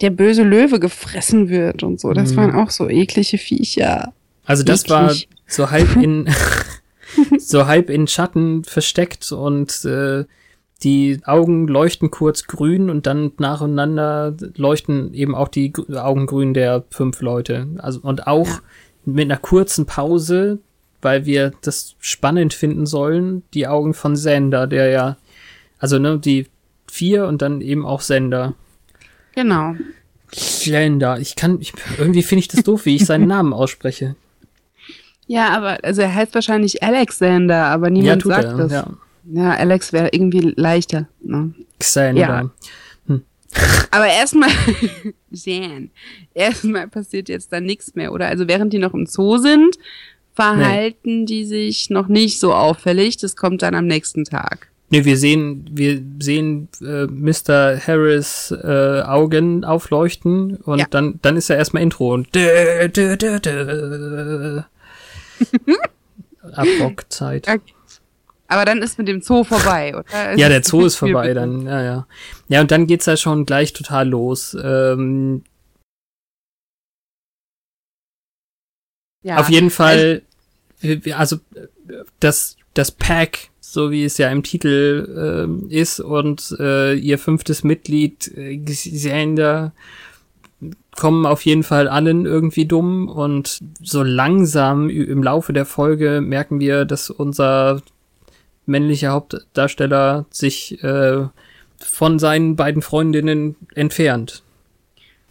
der 0.00 0.10
böse 0.10 0.42
Löwe 0.42 0.80
gefressen 0.80 1.48
wird 1.48 1.82
und 1.82 2.00
so. 2.00 2.12
Das 2.12 2.32
mhm. 2.32 2.36
waren 2.36 2.54
auch 2.54 2.70
so 2.70 2.88
eklige 2.88 3.38
Viecher. 3.38 4.12
Also 4.44 4.62
das 4.62 4.84
Eklig. 4.84 4.90
war 4.90 5.14
so 5.46 5.70
halb 5.70 5.96
in 5.96 6.28
so 7.38 7.66
halb 7.66 7.90
in 7.90 8.06
Schatten 8.06 8.64
versteckt 8.64 9.30
und 9.32 9.84
äh, 9.84 10.24
die 10.82 11.20
Augen 11.24 11.68
leuchten 11.68 12.10
kurz 12.10 12.46
grün 12.46 12.88
und 12.88 13.06
dann 13.06 13.32
nacheinander 13.38 14.34
leuchten 14.56 15.12
eben 15.12 15.34
auch 15.34 15.48
die 15.48 15.72
Augen 15.94 16.26
grün 16.26 16.54
der 16.54 16.84
fünf 16.90 17.20
Leute. 17.20 17.68
Also 17.78 18.00
und 18.00 18.26
auch 18.26 18.46
ja. 18.46 18.60
mit 19.04 19.26
einer 19.26 19.36
kurzen 19.38 19.84
Pause 19.84 20.60
weil 21.02 21.24
wir 21.24 21.52
das 21.62 21.96
spannend 21.98 22.54
finden 22.54 22.86
sollen, 22.86 23.42
die 23.54 23.66
Augen 23.66 23.94
von 23.94 24.16
Sender, 24.16 24.66
der 24.66 24.90
ja, 24.90 25.16
also 25.80 25.98
ne, 25.98 26.18
die 26.18 26.46
vier 26.88 27.26
und 27.26 27.42
dann 27.42 27.60
eben 27.60 27.84
auch 27.84 28.02
Sender. 28.02 28.54
Genau. 29.34 29.74
Sender. 30.32 31.18
Ich 31.18 31.34
kann, 31.34 31.60
ich, 31.60 31.72
irgendwie 31.98 32.22
finde 32.22 32.40
ich 32.40 32.48
das 32.48 32.62
doof, 32.62 32.84
wie 32.84 32.96
ich 32.96 33.06
seinen 33.06 33.26
Namen 33.28 33.52
ausspreche. 33.52 34.14
Ja, 35.26 35.50
aber, 35.50 35.78
also 35.84 36.02
er 36.02 36.14
heißt 36.14 36.34
wahrscheinlich 36.34 36.82
Alexander, 36.82 37.66
aber 37.66 37.88
niemand 37.88 38.24
ja, 38.24 38.28
sagt 38.28 38.44
er, 38.44 38.56
das. 38.56 38.72
Ja. 38.72 38.86
ja, 39.32 39.50
Alex 39.52 39.92
wäre 39.92 40.08
irgendwie 40.12 40.52
leichter. 40.56 41.08
Ne? 41.22 41.54
Xander. 41.78 42.20
Ja. 42.20 42.50
Hm. 43.06 43.22
Aber 43.92 44.06
erstmal, 44.06 44.50
Jan, 45.30 45.90
erstmal 46.34 46.88
passiert 46.88 47.28
jetzt 47.28 47.52
da 47.52 47.60
nichts 47.60 47.94
mehr, 47.94 48.12
oder? 48.12 48.26
Also 48.26 48.48
während 48.48 48.72
die 48.72 48.78
noch 48.78 48.92
im 48.92 49.06
Zoo 49.06 49.38
sind, 49.38 49.78
verhalten 50.34 51.20
nee. 51.20 51.26
die 51.26 51.44
sich 51.44 51.90
noch 51.90 52.08
nicht 52.08 52.40
so 52.40 52.52
auffällig. 52.52 53.16
Das 53.16 53.36
kommt 53.36 53.62
dann 53.62 53.74
am 53.74 53.86
nächsten 53.86 54.24
Tag. 54.24 54.69
Nee, 54.90 55.04
wir 55.04 55.16
sehen, 55.16 55.68
wir 55.70 56.02
sehen 56.20 56.68
äh, 56.80 57.06
Mr. 57.06 57.78
Harris 57.78 58.50
äh, 58.50 59.02
Augen 59.02 59.64
aufleuchten 59.64 60.56
und 60.56 60.80
ja. 60.80 60.86
dann, 60.90 61.20
dann 61.22 61.36
ist 61.36 61.48
ja 61.48 61.56
erstmal 61.56 61.82
Intro 61.82 62.12
und 62.12 62.34
dö, 62.34 62.88
dö, 62.88 63.16
dö, 63.16 63.38
dö. 63.38 64.62
Abrockzeit. 66.52 67.48
Okay. 67.48 67.60
Aber 68.48 68.64
dann 68.64 68.82
ist 68.82 68.98
mit 68.98 69.06
dem 69.06 69.22
Zoo 69.22 69.44
vorbei, 69.44 69.94
oder? 69.96 70.34
ja, 70.36 70.48
der 70.48 70.64
Zoo 70.64 70.84
ist 70.84 70.96
vorbei 70.96 71.34
dann, 71.34 71.66
ja, 71.66 71.82
ja. 71.82 72.06
Ja, 72.48 72.60
und 72.60 72.72
dann 72.72 72.88
geht's 72.88 73.06
ja 73.06 73.16
schon 73.16 73.46
gleich 73.46 73.72
total 73.72 74.08
los. 74.08 74.56
Ähm, 74.60 75.44
ja, 79.22 79.36
Auf 79.36 79.50
jeden 79.50 79.70
Fall 79.70 80.22
also 81.14 81.38
das, 82.20 82.56
das 82.74 82.90
Pack, 82.90 83.49
so 83.72 83.90
wie 83.90 84.04
es 84.04 84.18
ja 84.18 84.28
im 84.30 84.42
Titel 84.42 85.68
äh, 85.70 85.74
ist, 85.74 86.00
und 86.00 86.56
äh, 86.58 86.94
ihr 86.94 87.18
fünftes 87.18 87.64
Mitglied, 87.64 88.28
äh, 88.36 88.58
Xander, 88.58 89.72
kommen 90.96 91.24
auf 91.24 91.44
jeden 91.46 91.62
Fall 91.62 91.88
allen 91.88 92.26
irgendwie 92.26 92.66
dumm 92.66 93.08
und 93.08 93.58
so 93.82 94.02
langsam 94.02 94.90
im 94.90 95.22
Laufe 95.22 95.52
der 95.52 95.64
Folge 95.64 96.20
merken 96.20 96.60
wir, 96.60 96.84
dass 96.84 97.08
unser 97.08 97.80
männlicher 98.66 99.12
Hauptdarsteller 99.12 100.26
sich 100.30 100.82
äh, 100.82 101.26
von 101.78 102.18
seinen 102.18 102.56
beiden 102.56 102.82
Freundinnen 102.82 103.56
entfernt. 103.74 104.42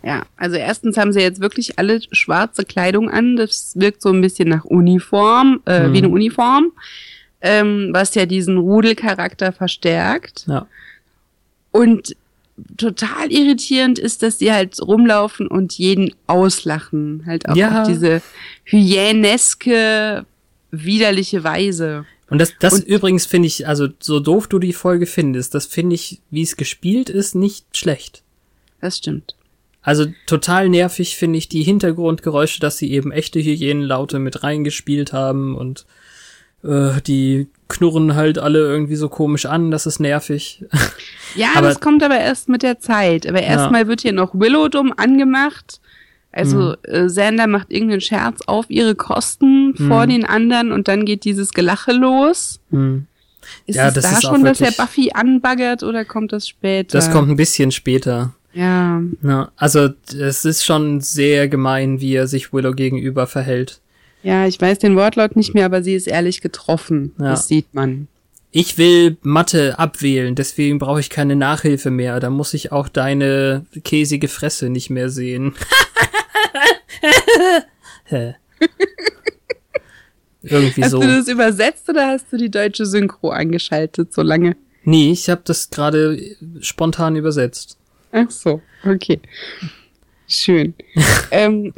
Ja, 0.02 0.24
also 0.38 0.56
erstens 0.56 0.98
haben 0.98 1.12
sie 1.12 1.20
jetzt 1.20 1.42
wirklich 1.42 1.78
alle 1.78 2.00
schwarze 2.12 2.64
Kleidung 2.64 3.10
an. 3.10 3.36
Das 3.36 3.74
wirkt 3.76 4.02
so 4.02 4.10
ein 4.10 4.22
bisschen 4.22 4.48
nach 4.48 4.64
Uniform, 4.64 5.62
äh, 5.66 5.88
mhm. 5.88 5.94
wie 5.94 5.98
eine 5.98 6.10
Uniform. 6.10 6.72
Ähm, 7.42 7.90
was 7.92 8.16
ja 8.16 8.26
diesen 8.26 8.58
Rudelcharakter 8.58 9.52
verstärkt. 9.52 10.46
Ja. 10.48 10.68
Und 11.72 12.16
total 12.78 13.32
irritierend 13.32 13.98
ist, 14.00 14.22
dass 14.24 14.40
sie 14.40 14.52
halt 14.52 14.82
rumlaufen 14.82 15.48
und 15.48 15.78
jeden 15.78 16.14
auslachen. 16.28 17.24
Halt 17.26 17.48
auch 17.48 17.56
Ja. 17.56 17.82
auf 17.84 17.88
diese 17.88 18.22
hyäneske, 18.66 20.26
widerliche 20.72 21.44
Weise. 21.44 22.06
Und 22.30 22.40
das, 22.40 22.54
das 22.60 22.74
Und- 22.74 22.88
übrigens 22.88 23.26
finde 23.26 23.48
ich, 23.48 23.68
also 23.68 23.88
so 24.00 24.20
doof 24.20 24.48
du 24.48 24.60
die 24.60 24.74
Folge 24.74 25.06
findest, 25.06 25.56
das 25.56 25.66
finde 25.66 25.96
ich, 25.96 26.20
wie 26.30 26.42
es 26.44 26.58
gespielt 26.58 27.10
ist, 27.10 27.34
nicht 27.36 27.66
schlecht. 27.76 28.22
Das 28.82 28.98
stimmt. 28.98 29.36
Also 29.82 30.06
total 30.28 30.70
nervig 30.70 31.16
finde 31.16 31.38
ich 31.40 31.50
die 31.50 31.64
Hintergrundgeräusche, 31.64 32.60
dass 32.60 32.78
sie 32.78 32.92
eben 32.92 33.12
echte 33.12 33.40
Hyänenlaute 33.42 34.20
mit 34.20 34.44
reingespielt 34.44 35.14
haben 35.14 35.56
und 35.56 35.86
äh, 36.64 37.02
die 37.06 37.48
knurren 37.68 38.16
halt 38.16 38.40
alle 38.40 38.60
irgendwie 38.60 38.96
so 38.96 39.10
komisch 39.10 39.46
an, 39.46 39.70
das 39.72 39.86
ist 39.86 40.00
nervig. 40.00 40.64
Ja, 41.36 41.50
Aber- 41.56 41.68
das 41.68 41.80
kommt 41.80 42.02
aber 42.04 42.20
erst 42.20 42.50
mit 42.50 42.64
der 42.64 42.80
Zeit. 42.80 43.28
Aber 43.28 43.42
erstmal 43.42 43.88
wird 43.88 44.02
hier 44.02 44.14
noch 44.14 44.34
Willow 44.34 44.68
dumm 44.68 44.94
angemacht. 44.98 45.80
Also 46.32 46.58
Mhm. 46.58 46.76
äh, 46.84 47.10
Sander 47.10 47.48
macht 47.48 47.72
irgendeinen 47.72 48.02
Scherz 48.02 48.40
auf 48.48 48.66
ihre 48.70 48.96
Kosten 48.96 49.76
vor 49.76 50.06
Mhm. 50.06 50.10
den 50.10 50.26
anderen 50.26 50.72
und 50.72 50.88
dann 50.88 51.06
geht 51.06 51.26
dieses 51.26 51.52
Gelache 51.54 51.92
los. 51.92 52.60
Hm. 52.72 53.06
Ist 53.66 53.76
Ja, 53.78 53.88
es 53.88 53.96
das 53.96 54.04
da 54.04 54.12
ist 54.12 54.24
schon, 54.24 54.44
dass 54.44 54.62
er 54.62 54.72
Buffy 54.72 55.12
anbaggert 55.14 55.82
oder 55.82 56.06
kommt 56.06 56.32
das 56.34 56.48
später? 56.48 56.98
Das 56.98 57.12
kommt 57.12 57.30
ein 57.30 57.36
bisschen 57.36 57.72
später. 57.72 58.34
Ja. 58.54 59.02
Ja, 59.24 59.52
also 59.58 59.90
es 60.20 60.46
ist 60.46 60.66
schon 60.66 61.02
sehr 61.02 61.48
gemein, 61.48 62.00
wie 62.02 62.14
er 62.16 62.28
sich 62.28 62.52
Willow 62.54 62.74
gegenüber 62.74 63.26
verhält. 63.28 63.80
Ja, 64.24 64.46
ich 64.48 64.60
weiß 64.60 64.80
den 64.80 64.96
Wortlaut 64.96 65.36
nicht 65.36 65.54
mehr, 65.54 65.66
aber 65.66 65.82
sie 65.84 65.94
ist 65.96 66.08
ehrlich 66.08 66.42
getroffen. 66.42 67.14
Ja. 67.20 67.30
Das 67.32 67.48
sieht 67.48 67.74
man. 67.74 68.08
Ich 68.52 68.78
will 68.80 69.18
Mathe 69.22 69.78
abwählen, 69.78 70.34
deswegen 70.34 70.80
brauche 70.80 71.00
ich 71.00 71.10
keine 71.12 71.36
Nachhilfe 71.36 71.92
mehr. 71.92 72.20
Da 72.20 72.30
muss 72.32 72.54
ich 72.56 72.72
auch 72.72 72.90
deine 72.90 73.66
käsige 73.84 74.28
Fresse 74.28 74.70
nicht 74.70 74.90
mehr 74.90 75.10
sehen. 75.10 75.54
Irgendwie 80.42 80.84
Hast 80.84 80.92
so. 80.92 81.02
du 81.02 81.08
das 81.08 81.28
übersetzt 81.28 81.90
oder 81.90 82.08
hast 82.08 82.32
du 82.32 82.38
die 82.38 82.50
deutsche 82.50 82.86
Synchro 82.86 83.30
eingeschaltet 83.30 84.14
so 84.14 84.22
lange? 84.22 84.56
Nee, 84.84 85.12
ich 85.12 85.30
habe 85.30 85.42
das 85.44 85.70
gerade 85.70 86.18
spontan 86.62 87.16
übersetzt. 87.18 87.78
Ach 88.12 88.32
so, 88.32 88.62
okay. 88.86 89.20
Schön. 90.28 90.74
ähm, 91.32 91.74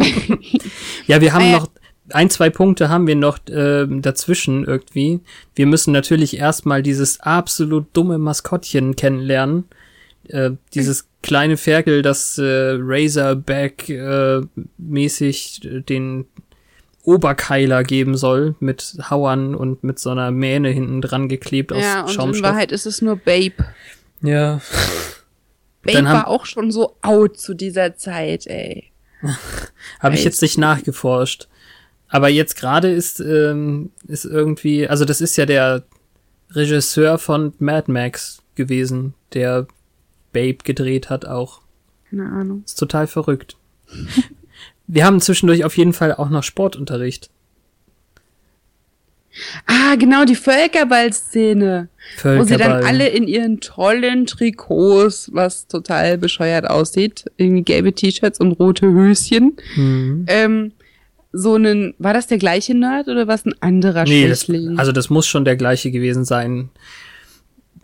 Ja, 1.08 1.20
wir 1.20 1.34
haben 1.34 1.44
Ah, 1.44 1.50
ja. 1.52 1.58
noch 1.60 1.70
ein, 2.14 2.30
zwei 2.30 2.50
Punkte 2.50 2.90
haben 2.90 3.08
wir 3.08 3.16
noch 3.16 3.40
ähm, 3.50 4.02
dazwischen 4.02 4.66
irgendwie. 4.66 5.20
Wir 5.56 5.66
müssen 5.66 5.92
natürlich 5.92 6.38
erstmal 6.38 6.84
dieses 6.84 7.20
absolut 7.20 7.88
dumme 7.94 8.18
Maskottchen 8.18 8.96
kennenlernen. 8.96 9.66
Äh, 10.28 10.52
dieses 10.74 11.08
kleine 11.24 11.58
Ferkel, 11.58 12.02
das 12.02 12.38
äh, 12.38 12.76
Razorback 12.80 13.90
äh, 13.90 14.42
mäßig 14.78 15.66
äh, 15.66 15.82
den 15.82 16.26
Oberkeiler 17.04 17.84
geben 17.84 18.16
soll 18.16 18.56
mit 18.60 18.98
Hauern 19.10 19.56
und 19.56 19.84
mit 19.84 20.00
so 20.00 20.12
einer 20.12 20.32
Mähne 20.32 20.70
hinten 20.70 21.02
dran 21.02 21.30
geklebt 21.30 21.74
aus 21.74 21.82
ja, 21.82 22.02
und 22.02 22.10
in 22.10 22.14
Schaumstoff. 22.14 22.52
Wahrheit 22.52 22.72
ist 22.72 22.86
es 22.86 23.02
nur 23.02 23.16
Babe. 23.16 23.66
Ja. 24.22 24.62
Babe 25.84 25.94
Dann 25.94 26.06
war 26.06 26.28
auch 26.28 26.46
schon 26.46 26.72
so 26.72 26.96
out 27.02 27.38
zu 27.38 27.56
dieser 27.56 27.96
Zeit, 27.96 28.46
ey. 28.46 28.92
Habe 30.00 30.16
ich 30.16 30.24
jetzt 30.24 30.42
nicht 30.42 30.58
nachgeforscht. 30.58 31.48
Aber 32.12 32.28
jetzt 32.30 32.56
gerade 32.58 32.92
ist, 32.92 33.20
ähm, 33.22 33.90
ist 34.08 34.26
irgendwie, 34.26 34.88
also 34.88 35.06
das 35.06 35.22
ist 35.22 35.38
ja 35.38 35.46
der 35.46 35.84
Regisseur 36.52 37.18
von 37.18 37.54
Mad 37.60 37.90
Max 37.92 38.42
gewesen, 38.56 39.14
der 39.34 39.66
Babe 40.34 40.58
gedreht 40.64 41.10
hat 41.10 41.26
auch. 41.26 41.62
Keine 42.10 42.26
Ahnung. 42.30 42.64
Ist 42.66 42.78
total 42.78 43.08
verrückt. 43.08 43.56
Wir 44.88 45.06
haben 45.06 45.22
zwischendurch 45.22 45.64
auf 45.64 45.78
jeden 45.78 45.94
Fall 45.94 46.14
auch 46.14 46.30
noch 46.30 46.44
Sportunterricht. 46.44 47.30
Ah, 49.66 49.96
genau, 49.96 50.26
die 50.26 50.36
Völkerball-Szene. 50.36 51.88
Wo 52.22 52.44
sie 52.44 52.58
dann 52.58 52.72
Völkerball. 52.72 52.84
alle 52.84 53.08
in 53.08 53.30
ihren 53.30 53.62
tollen 53.62 54.26
Trikots, 54.26 55.30
was 55.34 55.68
total 55.68 56.18
bescheuert 56.18 56.70
aussieht, 56.70 57.24
irgendwie 57.38 57.64
gelbe 57.64 57.94
T-Shirts 57.94 58.42
und 58.42 58.52
rote 58.54 58.88
Höschen, 58.92 59.56
Hm. 59.76 60.26
ähm, 60.28 60.74
so 61.34 61.56
einen, 61.56 61.94
war 61.98 62.14
das 62.14 62.28
der 62.28 62.38
gleiche 62.38 62.74
Nerd 62.76 63.08
oder 63.08 63.28
was 63.28 63.46
ein 63.46 63.54
anderer 63.62 64.04
Nee, 64.04 64.28
das, 64.28 64.50
also 64.78 64.92
das 64.92 65.10
muss 65.10 65.28
schon 65.28 65.46
der 65.46 65.56
gleiche 65.56 65.92
gewesen 65.92 66.26
sein. 66.26 66.70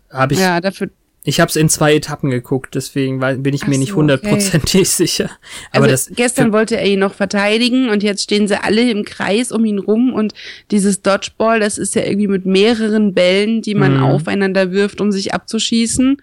Hab 0.09 0.31
ich, 0.31 0.39
ja, 0.39 0.59
dafür, 0.61 0.89
ich 1.23 1.41
habe 1.41 1.49
es 1.49 1.57
in 1.57 1.67
zwei 1.67 1.95
Etappen 1.95 2.29
geguckt, 2.29 2.75
deswegen 2.75 3.19
bin 3.19 3.53
ich 3.53 3.63
Ach 3.63 3.67
mir 3.67 3.77
nicht 3.77 3.89
so, 3.91 3.97
hundertprozentig 3.97 4.89
sicher. 4.89 5.29
Aber 5.71 5.85
also 5.85 5.91
das 5.91 6.11
gestern 6.15 6.53
wollte 6.53 6.77
er 6.77 6.85
ihn 6.87 6.99
noch 6.99 7.13
verteidigen 7.13 7.89
und 7.89 8.01
jetzt 8.03 8.23
stehen 8.23 8.47
sie 8.47 8.61
alle 8.63 8.89
im 8.89 9.03
Kreis 9.03 9.51
um 9.51 9.65
ihn 9.65 9.79
rum 9.79 10.13
und 10.13 10.33
dieses 10.71 11.01
Dodgeball, 11.01 11.59
das 11.59 11.77
ist 11.77 11.95
ja 11.95 12.03
irgendwie 12.03 12.27
mit 12.27 12.45
mehreren 12.45 13.13
Bällen, 13.13 13.61
die 13.61 13.75
man 13.75 13.97
Mhm. 13.97 14.03
aufeinander 14.03 14.71
wirft, 14.71 15.01
um 15.01 15.11
sich 15.11 15.33
abzuschießen. 15.33 16.21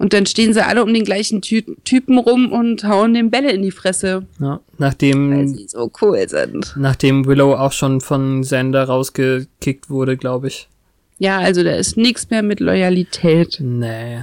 Und 0.00 0.14
dann 0.14 0.24
stehen 0.24 0.54
sie 0.54 0.64
alle 0.64 0.82
um 0.82 0.94
den 0.94 1.04
gleichen 1.04 1.42
Ty 1.42 1.62
Typen 1.84 2.16
rum 2.16 2.50
und 2.52 2.84
hauen 2.84 3.12
dem 3.12 3.30
Bälle 3.30 3.52
in 3.52 3.60
die 3.60 3.70
Fresse, 3.70 4.26
ja, 4.40 4.48
weil 4.48 4.60
nachdem 4.78 5.46
sie 5.48 5.68
so 5.68 5.92
cool 6.00 6.26
sind. 6.26 6.74
Nachdem 6.78 7.26
Willow 7.26 7.54
auch 7.54 7.72
schon 7.72 8.00
von 8.00 8.42
Sander 8.42 8.84
rausgekickt 8.84 9.90
wurde, 9.90 10.16
glaube 10.16 10.48
ich. 10.48 10.70
Ja, 11.18 11.36
also 11.40 11.62
da 11.62 11.72
ist 11.72 11.98
nichts 11.98 12.30
mehr 12.30 12.42
mit 12.42 12.60
Loyalität. 12.60 13.58
Nee. 13.60 14.22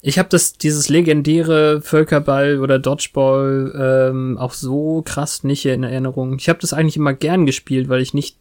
Ich 0.00 0.18
habe 0.18 0.30
das 0.30 0.54
dieses 0.54 0.88
legendäre 0.88 1.82
Völkerball 1.82 2.58
oder 2.58 2.78
Dodgeball 2.78 4.10
ähm, 4.10 4.38
auch 4.38 4.54
so 4.54 5.02
krass 5.02 5.44
nicht 5.44 5.66
in 5.66 5.82
Erinnerung. 5.82 6.38
Ich 6.38 6.48
habe 6.48 6.60
das 6.60 6.72
eigentlich 6.72 6.96
immer 6.96 7.12
gern 7.12 7.44
gespielt, 7.44 7.90
weil 7.90 8.00
ich 8.00 8.14
nicht 8.14 8.38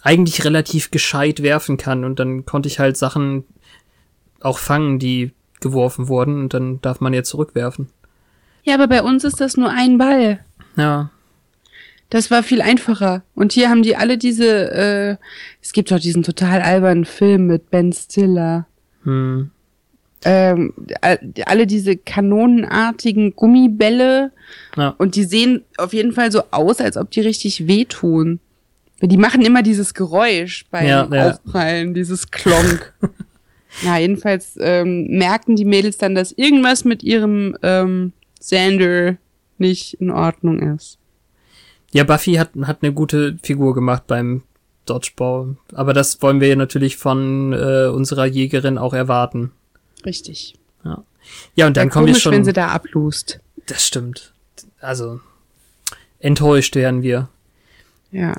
eigentlich 0.00 0.46
relativ 0.46 0.90
gescheit 0.90 1.42
werfen 1.42 1.76
kann 1.76 2.06
und 2.06 2.18
dann 2.18 2.46
konnte 2.46 2.68
ich 2.68 2.78
halt 2.78 2.96
Sachen 2.96 3.44
auch 4.40 4.58
fangen, 4.58 4.98
die 4.98 5.32
geworfen 5.60 6.08
wurden 6.08 6.40
und 6.42 6.54
dann 6.54 6.80
darf 6.82 7.00
man 7.00 7.14
ja 7.14 7.22
zurückwerfen. 7.22 7.88
Ja, 8.64 8.74
aber 8.74 8.88
bei 8.88 9.02
uns 9.02 9.24
ist 9.24 9.40
das 9.40 9.56
nur 9.56 9.70
ein 9.70 9.96
Ball. 9.98 10.40
Ja. 10.76 11.10
Das 12.10 12.30
war 12.30 12.42
viel 12.42 12.60
einfacher. 12.62 13.22
Und 13.34 13.52
hier 13.52 13.68
haben 13.68 13.82
die 13.82 13.96
alle 13.96 14.18
diese, 14.18 14.70
äh, 14.72 15.16
es 15.62 15.72
gibt 15.72 15.90
doch 15.90 15.98
diesen 15.98 16.22
total 16.22 16.60
albernen 16.62 17.04
Film 17.04 17.46
mit 17.46 17.70
Ben 17.70 17.92
Stiller. 17.92 18.66
Hm. 19.02 19.50
Ähm, 20.24 20.72
all- 21.00 21.20
alle 21.46 21.66
diese 21.66 21.96
kanonenartigen 21.96 23.34
Gummibälle. 23.34 24.32
Ja. 24.76 24.94
Und 24.98 25.14
die 25.16 25.24
sehen 25.24 25.62
auf 25.78 25.92
jeden 25.92 26.12
Fall 26.12 26.30
so 26.32 26.42
aus, 26.50 26.80
als 26.80 26.96
ob 26.96 27.10
die 27.10 27.20
richtig 27.20 27.66
wehtun. 27.66 28.40
Die 29.00 29.18
machen 29.18 29.42
immer 29.42 29.62
dieses 29.62 29.92
Geräusch 29.94 30.64
beim 30.70 30.86
Ja, 30.86 31.08
ja. 31.12 31.30
Aufprallen, 31.30 31.92
dieses 31.94 32.30
Klonk. 32.30 32.92
ja, 33.82 33.98
jedenfalls 33.98 34.56
ähm, 34.60 35.06
merken 35.08 35.56
die 35.56 35.64
Mädels 35.64 35.98
dann, 35.98 36.14
dass 36.14 36.32
irgendwas 36.32 36.84
mit 36.84 37.02
ihrem 37.02 37.56
ähm, 37.62 38.12
Sander 38.40 39.16
nicht 39.58 39.94
in 39.94 40.10
Ordnung 40.10 40.74
ist. 40.74 40.98
Ja, 41.92 42.04
Buffy 42.04 42.34
hat, 42.34 42.50
hat 42.62 42.82
eine 42.82 42.92
gute 42.92 43.38
Figur 43.42 43.74
gemacht 43.74 44.06
beim 44.06 44.42
Dodgeball. 44.86 45.56
Aber 45.74 45.92
das 45.92 46.20
wollen 46.22 46.40
wir 46.40 46.54
natürlich 46.56 46.96
von 46.96 47.52
äh, 47.52 47.86
unserer 47.86 48.26
Jägerin 48.26 48.78
auch 48.78 48.94
erwarten. 48.94 49.52
Richtig. 50.04 50.54
Ja, 51.54 51.66
und 51.66 51.76
dann 51.76 51.86
Wär 51.86 51.92
kommen 51.92 52.06
wir 52.06 52.14
schon. 52.14 52.32
wenn 52.32 52.44
sie 52.44 52.52
da 52.52 52.68
ablust. 52.68 53.40
das 53.66 53.86
stimmt. 53.86 54.32
Also, 54.80 55.20
enttäuscht 56.18 56.76
werden 56.76 57.02
wir. 57.02 57.28
Ja. 58.12 58.34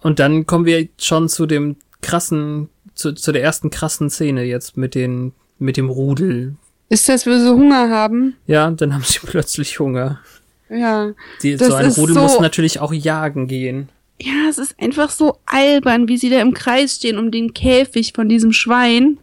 Und 0.00 0.18
dann 0.18 0.46
kommen 0.46 0.64
wir 0.64 0.88
schon 0.98 1.28
zu 1.28 1.46
dem 1.46 1.76
krassen, 2.00 2.68
zu, 2.98 3.12
zu 3.12 3.30
der 3.32 3.42
ersten 3.42 3.70
krassen 3.70 4.10
Szene 4.10 4.42
jetzt 4.44 4.76
mit 4.76 4.94
den, 4.94 5.32
mit 5.58 5.76
dem 5.76 5.88
Rudel. 5.88 6.56
Ist 6.88 7.08
das, 7.08 7.26
wir 7.26 7.38
so 7.40 7.50
Hunger 7.54 7.88
haben? 7.90 8.34
Ja, 8.46 8.68
dann 8.70 8.92
haben 8.92 9.04
sie 9.04 9.18
plötzlich 9.24 9.78
Hunger. 9.78 10.20
Ja. 10.68 11.12
Die, 11.42 11.56
Das 11.56 11.68
so 11.68 11.74
ein 11.74 11.86
ist 11.86 11.96
Rudel 11.98 12.14
so- 12.16 12.20
muss 12.22 12.40
natürlich 12.40 12.80
auch 12.80 12.92
jagen 12.92 13.46
gehen. 13.46 13.88
Ja, 14.20 14.48
es 14.50 14.58
ist 14.58 14.74
einfach 14.80 15.10
so 15.10 15.38
albern, 15.46 16.08
wie 16.08 16.18
sie 16.18 16.28
da 16.28 16.40
im 16.40 16.52
Kreis 16.52 16.96
stehen 16.96 17.18
um 17.18 17.30
den 17.30 17.54
Käfig 17.54 18.12
von 18.14 18.28
diesem 18.28 18.52
Schwein. 18.52 19.18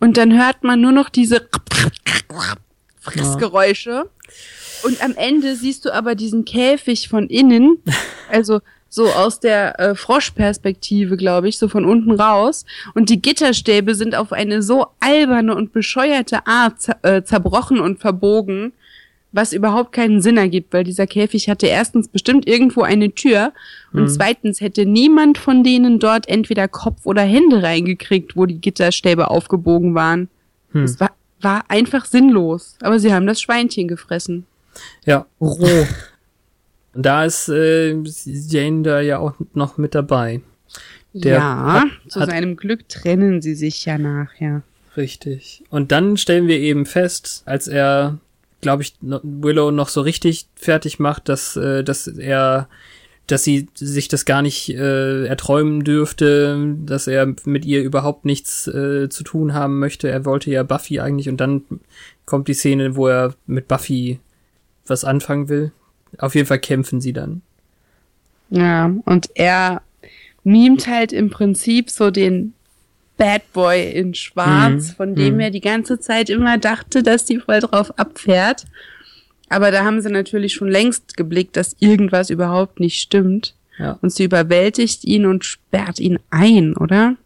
Und 0.00 0.16
dann 0.16 0.36
hört 0.36 0.64
man 0.64 0.80
nur 0.80 0.90
noch 0.92 1.08
diese 1.08 1.46
Fressgeräusche. 3.00 4.10
Und 4.84 5.02
am 5.04 5.14
Ende 5.16 5.54
siehst 5.56 5.84
du 5.84 5.94
aber 5.94 6.14
diesen 6.16 6.44
Käfig 6.44 7.08
von 7.08 7.28
innen, 7.28 7.78
also 8.30 8.60
so 8.88 9.08
aus 9.08 9.40
der 9.40 9.78
äh, 9.78 9.94
Froschperspektive, 9.94 11.16
glaube 11.16 11.48
ich, 11.48 11.58
so 11.58 11.68
von 11.68 11.84
unten 11.84 12.12
raus. 12.12 12.64
Und 12.94 13.10
die 13.10 13.20
Gitterstäbe 13.20 13.94
sind 13.94 14.14
auf 14.14 14.32
eine 14.32 14.62
so 14.62 14.86
alberne 15.00 15.54
und 15.54 15.72
bescheuerte 15.72 16.46
Art 16.46 16.80
zer 16.80 16.96
äh, 17.02 17.22
zerbrochen 17.22 17.80
und 17.80 18.00
verbogen. 18.00 18.72
was 19.30 19.52
überhaupt 19.52 19.92
keinen 19.92 20.22
Sinn 20.22 20.38
ergibt, 20.38 20.72
weil 20.72 20.84
dieser 20.84 21.06
Käfig 21.06 21.50
hatte 21.50 21.66
erstens 21.66 22.08
bestimmt 22.08 22.48
irgendwo 22.48 22.80
eine 22.80 23.12
Tür 23.12 23.52
und 23.92 24.04
mhm. 24.04 24.08
zweitens 24.08 24.62
hätte 24.62 24.86
niemand 24.86 25.36
von 25.36 25.62
denen 25.62 25.98
dort 25.98 26.26
entweder 26.28 26.66
Kopf 26.66 27.04
oder 27.04 27.22
Hände 27.22 27.62
reingekriegt, 27.62 28.36
wo 28.36 28.46
die 28.46 28.58
Gitterstäbe 28.58 29.28
aufgebogen 29.30 29.94
waren. 29.94 30.28
Hm. 30.72 30.84
Es 30.84 30.98
war, 30.98 31.10
war 31.42 31.64
einfach 31.68 32.06
sinnlos, 32.06 32.76
aber 32.80 32.98
sie 32.98 33.12
haben 33.12 33.26
das 33.26 33.40
Schweinchen 33.40 33.86
gefressen. 33.86 34.46
Ja. 35.04 35.26
Roh. 35.40 35.86
Da 37.04 37.24
ist 37.24 37.48
äh, 37.48 37.96
Jane 38.24 38.82
da 38.82 39.00
ja 39.00 39.18
auch 39.18 39.34
noch 39.54 39.78
mit 39.78 39.94
dabei. 39.94 40.40
Der 41.12 41.34
ja, 41.34 41.72
hat, 41.72 42.12
zu 42.12 42.24
seinem 42.24 42.56
Glück 42.56 42.88
trennen 42.88 43.40
sie 43.42 43.54
sich 43.54 43.84
ja 43.84 43.98
nachher. 43.98 44.62
Richtig. 44.96 45.64
Und 45.70 45.92
dann 45.92 46.16
stellen 46.16 46.48
wir 46.48 46.58
eben 46.58 46.86
fest, 46.86 47.42
als 47.46 47.66
er 47.68 48.18
glaube 48.60 48.82
ich, 48.82 48.94
Willow 49.00 49.70
noch 49.70 49.88
so 49.88 50.00
richtig 50.00 50.46
fertig 50.54 50.98
macht, 50.98 51.28
dass, 51.28 51.56
äh, 51.56 51.84
dass 51.84 52.06
er, 52.06 52.68
dass 53.26 53.44
sie 53.44 53.68
sich 53.74 54.08
das 54.08 54.24
gar 54.24 54.42
nicht 54.42 54.70
äh, 54.70 55.26
erträumen 55.26 55.84
dürfte, 55.84 56.76
dass 56.84 57.06
er 57.06 57.34
mit 57.44 57.64
ihr 57.64 57.82
überhaupt 57.82 58.24
nichts 58.24 58.66
äh, 58.66 59.08
zu 59.08 59.22
tun 59.22 59.54
haben 59.54 59.78
möchte. 59.78 60.08
Er 60.08 60.24
wollte 60.24 60.50
ja 60.50 60.62
Buffy 60.62 61.00
eigentlich 61.00 61.28
und 61.28 61.38
dann 61.38 61.62
kommt 62.26 62.48
die 62.48 62.54
Szene, 62.54 62.96
wo 62.96 63.08
er 63.08 63.34
mit 63.46 63.68
Buffy 63.68 64.20
was 64.86 65.04
anfangen 65.04 65.48
will. 65.48 65.72
Auf 66.18 66.34
jeden 66.34 66.46
Fall 66.46 66.58
kämpfen 66.58 67.00
sie 67.00 67.12
dann. 67.12 67.42
Ja, 68.50 68.90
und 69.04 69.28
er 69.34 69.82
mimt 70.44 70.86
halt 70.86 71.12
im 71.12 71.30
Prinzip 71.30 71.90
so 71.90 72.10
den 72.10 72.54
Bad 73.18 73.52
Boy 73.52 73.90
in 73.90 74.14
Schwarz, 74.14 74.88
mhm. 74.88 74.94
von 74.94 75.14
dem 75.14 75.34
mhm. 75.34 75.40
er 75.40 75.50
die 75.50 75.60
ganze 75.60 76.00
Zeit 76.00 76.30
immer 76.30 76.56
dachte, 76.56 77.02
dass 77.02 77.24
die 77.24 77.38
voll 77.38 77.60
drauf 77.60 77.98
abfährt. 77.98 78.64
Aber 79.50 79.70
da 79.70 79.84
haben 79.84 80.00
sie 80.00 80.10
natürlich 80.10 80.54
schon 80.54 80.68
längst 80.68 81.16
geblickt, 81.16 81.56
dass 81.56 81.76
irgendwas 81.80 82.30
überhaupt 82.30 82.80
nicht 82.80 83.00
stimmt. 83.00 83.54
Ja. 83.78 83.98
Und 84.02 84.12
sie 84.12 84.24
überwältigt 84.24 85.04
ihn 85.04 85.26
und 85.26 85.44
sperrt 85.44 86.00
ihn 86.00 86.18
ein, 86.30 86.76
oder? 86.76 87.16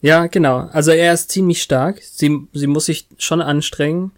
Ja, 0.00 0.26
genau. 0.26 0.68
Also 0.72 0.90
er 0.90 1.12
ist 1.12 1.30
ziemlich 1.30 1.62
stark. 1.62 2.00
Sie, 2.02 2.46
sie 2.52 2.66
muss 2.66 2.86
sich 2.86 3.06
schon 3.18 3.40
anstrengen. 3.40 4.12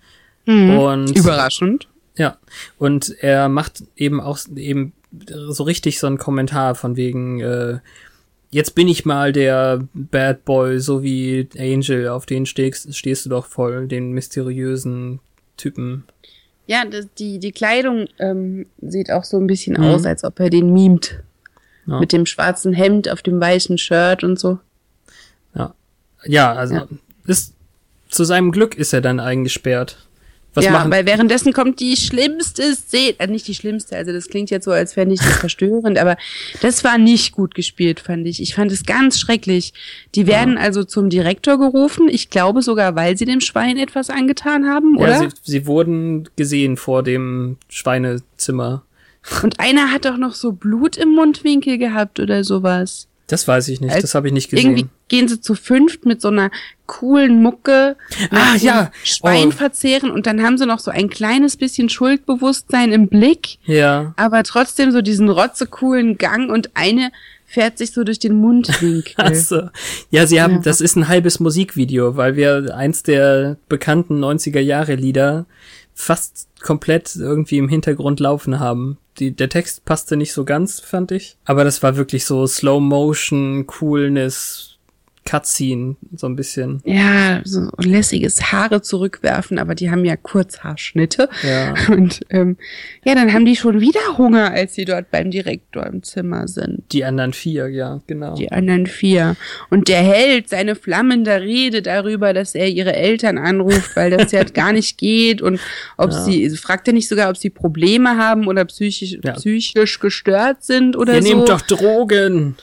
Mhm. 0.45 0.79
Und 0.79 1.17
Überraschend. 1.17 1.88
Ja. 2.19 2.37
Und 2.79 3.17
er 3.21 3.49
macht 3.49 3.85
eben 3.97 4.21
auch 4.21 4.39
eben 4.55 4.93
so 5.31 5.63
richtig 5.63 5.99
so 5.99 6.07
einen 6.07 6.19
Kommentar 6.19 6.75
von 6.75 6.97
wegen, 6.97 7.41
äh, 7.41 7.79
jetzt 8.51 8.75
bin 8.75 8.89
ich 8.89 9.07
mal 9.07 9.33
der 9.33 9.81
Bad 9.95 10.45
Boy, 10.45 10.81
so 10.81 11.03
wie 11.03 11.49
Angel, 11.57 12.09
auf 12.09 12.27
den 12.27 12.45
stehst, 12.45 12.95
stehst 12.95 13.25
du 13.25 13.31
doch 13.31 13.47
voll, 13.47 13.89
den 13.89 14.13
mysteriösen 14.13 15.21
Typen. 15.57 16.05
Ja, 16.67 16.85
die, 17.19 17.39
die 17.39 17.53
Kleidung 17.53 18.09
ähm, 18.19 18.67
sieht 18.83 19.11
auch 19.11 19.25
so 19.25 19.39
ein 19.39 19.47
bisschen 19.47 19.79
mhm. 19.79 19.85
aus, 19.85 20.05
als 20.05 20.25
ob 20.25 20.39
er 20.41 20.51
den 20.51 20.73
mimt. 20.73 21.21
Ja. 21.87 22.01
Mit 22.01 22.13
dem 22.13 22.27
schwarzen 22.27 22.75
Hemd 22.75 23.09
auf 23.09 23.23
dem 23.23 23.41
weißen 23.41 23.79
Shirt 23.79 24.23
und 24.23 24.39
so. 24.39 24.59
Ja. 25.55 25.75
Ja, 26.27 26.53
also 26.53 26.75
ja. 26.75 26.89
Ist, 27.27 27.55
zu 28.11 28.25
seinem 28.25 28.53
Glück 28.53 28.75
ist 28.75 28.93
er 28.93 29.01
dann 29.01 29.21
eingesperrt. 29.21 30.08
Was 30.59 30.65
ja, 30.65 30.73
machen? 30.73 30.91
weil 30.91 31.07
währenddessen 31.07 31.53
kommt 31.53 31.81
die 31.81 31.97
schlimmste 31.97 32.75
Szene, 32.75 33.15
äh, 33.19 33.27
nicht 33.29 33.47
die 33.47 33.55
schlimmste, 33.55 33.97
also 33.97 34.13
das 34.13 34.29
klingt 34.29 34.51
jetzt 34.51 34.65
so, 34.65 34.73
als 34.73 34.93
fände 34.93 35.15
ich 35.15 35.21
das 35.21 35.37
verstörend, 35.39 35.99
aber 35.99 36.17
das 36.61 36.85
war 36.85 36.99
nicht 36.99 37.33
gut 37.33 37.55
gespielt, 37.55 38.01
fand 38.01 38.27
ich. 38.27 38.43
Ich 38.43 38.55
fand 38.55 38.73
es 38.73 38.85
ganz 38.85 39.19
schrecklich. 39.19 39.73
Die 40.15 40.27
werden 40.27 40.55
ja. 40.55 40.61
also 40.61 40.85
zum 40.85 41.11
Direktor 41.11 41.59
gerufen, 41.59 42.09
ich 42.09 42.31
glaube 42.31 42.63
sogar, 42.63 42.97
weil 42.97 43.17
sie 43.17 43.25
dem 43.25 43.41
Schwein 43.41 43.79
etwas 43.79 44.11
angetan 44.11 44.67
haben, 44.67 44.97
oder? 44.97 45.23
Ja, 45.23 45.31
sie, 45.31 45.37
sie 45.43 45.67
wurden 45.67 46.29
gesehen 46.37 46.77
vor 46.77 47.03
dem 47.03 47.57
Schweinezimmer. 47.69 48.83
Und 49.43 49.61
einer 49.61 49.93
hat 49.93 50.05
doch 50.05 50.17
noch 50.17 50.35
so 50.35 50.53
Blut 50.53 50.97
im 50.97 51.11
Mundwinkel 51.11 51.79
gehabt 51.79 52.21
oder 52.21 52.45
sowas. 52.45 53.08
Das 53.29 53.47
weiß 53.47 53.69
ich 53.69 53.81
nicht, 53.81 53.93
Als 53.93 54.03
das 54.03 54.15
habe 54.15 54.27
ich 54.27 54.33
nicht 54.33 54.51
gesehen. 54.51 54.71
Irgendwie 54.71 54.89
gehen 55.09 55.29
sie 55.29 55.41
zu 55.41 55.55
fünft 55.55 56.07
mit 56.07 56.21
so 56.21 56.29
einer 56.29 56.51
coolen 56.87 57.43
Mucke 57.43 57.97
ah, 58.31 58.57
ja. 58.57 58.91
Schwein 59.05 59.49
oh. 59.49 59.51
verzehren 59.51 60.11
und 60.11 60.27
dann 60.27 60.43
haben 60.43 60.57
sie 60.57 60.65
noch 60.67 60.79
so 60.79 60.91
ein 60.91 61.11
kleines 61.11 61.59
bisschen 61.59 61.91
Schuldbewusstsein 61.91 62.91
im 62.91 63.09
Blick. 63.09 63.59
Ja. 63.65 64.15
Aber 64.17 64.43
trotzdem 64.45 64.91
so 64.91 65.03
diesen 65.03 65.29
rotzecoolen 65.29 66.17
Gang 66.17 66.51
und 66.51 66.71
eine 66.75 67.13
fährt 67.45 67.79
sich 67.79 67.93
so 67.93 68.03
durch 68.03 68.19
den 68.19 68.35
Mundwinkel. 68.35 69.15
Achso. 69.17 69.69
Ja, 70.11 70.27
sie 70.27 70.41
haben, 70.41 70.55
ja. 70.55 70.61
das 70.61 70.81
ist 70.81 70.97
ein 70.97 71.09
halbes 71.09 71.39
Musikvideo, 71.39 72.17
weil 72.17 72.37
wir 72.37 72.75
eins 72.75 73.03
der 73.03 73.57
bekannten 73.69 74.23
90er 74.23 74.61
Jahre 74.61 74.95
Lieder 74.95 75.47
fast 76.01 76.49
komplett 76.61 77.17
irgendwie 77.17 77.59
im 77.59 77.69
Hintergrund 77.69 78.21
laufen 78.21 78.61
haben 78.61 78.99
die, 79.19 79.33
der 79.33 79.49
Text 79.49 79.85
passte 79.85 80.17
nicht 80.17 80.33
so 80.33 80.45
ganz, 80.45 80.81
fand 80.81 81.13
ich. 81.13 81.37
Aber 81.45 81.65
das 81.65 81.83
war 81.83 81.97
wirklich 81.97 82.25
so 82.25 82.47
Slow 82.47 82.81
Motion, 82.81 83.67
Coolness, 83.67 84.78
Cutscene, 85.29 85.97
so 86.17 86.27
ein 86.27 86.37
bisschen. 86.37 86.81
Ja, 86.87 87.43
so 87.45 87.69
lässiges 87.79 88.51
Haare 88.51 88.81
zurückwerfen, 88.81 89.59
aber 89.59 89.75
die 89.75 89.91
haben 89.91 90.07
ja 90.07 90.17
Kurzhaarschnitte. 90.17 91.29
Ja. 91.43 91.75
Und 91.93 92.21
ähm, 92.31 92.57
ja, 93.05 93.15
dann 93.15 93.35
haben 93.35 93.45
die 93.45 93.57
schon 93.57 93.79
wieder 93.81 94.17
Hunger, 94.17 94.53
als 94.53 94.75
sie 94.75 94.87
dort 94.87 95.11
beim 95.11 95.31
Direktor 95.31 95.85
im 95.85 96.03
Zimmer 96.03 96.49
sind. 96.49 96.83
Die 96.93 97.05
anderen 97.05 97.35
vier, 97.35 97.69
ja, 97.69 98.01
genau. 98.07 98.37
Die 98.37 98.51
anderen 98.51 98.87
vier. 98.87 99.37
Und 99.69 99.89
der 99.89 100.01
hält 100.01 100.49
seine 100.49 100.75
flammende 100.75 101.43
Rede 101.43 101.83
darüber, 101.83 102.33
dass 102.33 102.55
er 102.55 102.69
ihre 102.69 102.95
Eltern 102.95 103.37
anruft, 103.37 103.97
weil 103.97 104.11
das 104.11 104.33
ja 104.33 104.45
gar 104.55 104.73
nicht 104.73 104.97
geht 104.97 105.43
und 105.43 105.61
ob 105.99 106.11
ja. 106.11 106.25
sie, 106.25 106.49
fragt 106.57 106.89
er 106.89 106.95
nicht 106.95 107.09
sogar, 107.09 107.29
ob 107.29 107.37
sie 107.37 107.51
Probleme 107.51 108.17
haben 108.17 108.47
oder 108.47 108.65
psychisch, 108.65 109.19
ja. 109.23 109.35
psychisch 109.35 110.01
gestört 110.01 110.65
sind 110.65 110.97
oder 110.97 111.17
Ihr 111.17 111.23
so. 111.23 111.29
Ihr 111.29 111.35
nehmt 111.35 111.49
doch 111.51 111.61
Drogen. 111.61 112.57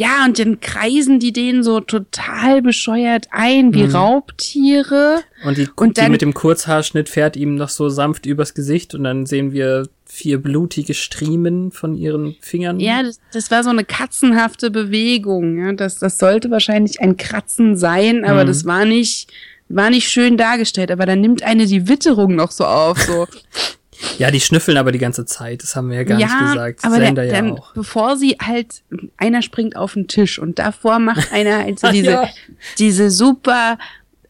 Ja, 0.00 0.24
und 0.24 0.38
dann 0.38 0.60
kreisen 0.60 1.20
die 1.20 1.30
den 1.30 1.62
so 1.62 1.80
total 1.80 2.62
bescheuert 2.62 3.26
ein, 3.32 3.74
wie 3.74 3.82
mhm. 3.82 3.94
Raubtiere. 3.94 5.20
Und 5.44 5.58
die, 5.58 5.68
und 5.76 5.98
dann, 5.98 6.06
die 6.06 6.10
mit 6.12 6.22
dem 6.22 6.32
Kurzhaarschnitt 6.32 7.10
fährt 7.10 7.36
ihm 7.36 7.56
noch 7.56 7.68
so 7.68 7.90
sanft 7.90 8.24
übers 8.24 8.54
Gesicht 8.54 8.94
und 8.94 9.04
dann 9.04 9.26
sehen 9.26 9.52
wir 9.52 9.90
vier 10.06 10.40
blutige 10.40 10.94
Striemen 10.94 11.70
von 11.70 11.94
ihren 11.94 12.34
Fingern. 12.40 12.80
Ja, 12.80 13.02
das, 13.02 13.20
das 13.30 13.50
war 13.50 13.62
so 13.62 13.68
eine 13.68 13.84
katzenhafte 13.84 14.70
Bewegung. 14.70 15.58
Ja, 15.58 15.74
das, 15.74 15.98
das 15.98 16.18
sollte 16.18 16.50
wahrscheinlich 16.50 17.02
ein 17.02 17.18
Kratzen 17.18 17.76
sein, 17.76 18.24
aber 18.24 18.44
mhm. 18.44 18.48
das 18.48 18.64
war 18.64 18.86
nicht, 18.86 19.30
war 19.68 19.90
nicht 19.90 20.08
schön 20.08 20.38
dargestellt. 20.38 20.90
Aber 20.90 21.04
dann 21.04 21.20
nimmt 21.20 21.42
eine 21.42 21.66
die 21.66 21.88
Witterung 21.88 22.36
noch 22.36 22.52
so 22.52 22.64
auf, 22.64 22.98
so. 23.02 23.26
Ja, 24.18 24.30
die 24.30 24.40
schnüffeln 24.40 24.76
aber 24.76 24.92
die 24.92 24.98
ganze 24.98 25.24
Zeit, 25.24 25.62
das 25.62 25.76
haben 25.76 25.90
wir 25.90 25.96
ja 25.96 26.04
gar 26.04 26.18
ja, 26.18 26.26
nicht 26.26 26.38
gesagt. 26.38 26.84
Aber 26.84 26.96
Sender 26.96 27.24
der, 27.24 27.44
ja 27.44 27.52
auch. 27.52 27.72
bevor 27.74 28.16
sie 28.16 28.36
halt, 28.40 28.82
einer 29.16 29.42
springt 29.42 29.76
auf 29.76 29.94
den 29.94 30.08
Tisch 30.08 30.38
und 30.38 30.58
davor 30.58 30.98
macht 30.98 31.32
einer 31.32 31.58
halt 31.58 31.80
so 31.80 31.90
diese, 31.90 32.10
ja. 32.10 32.28
diese 32.78 33.10
super 33.10 33.78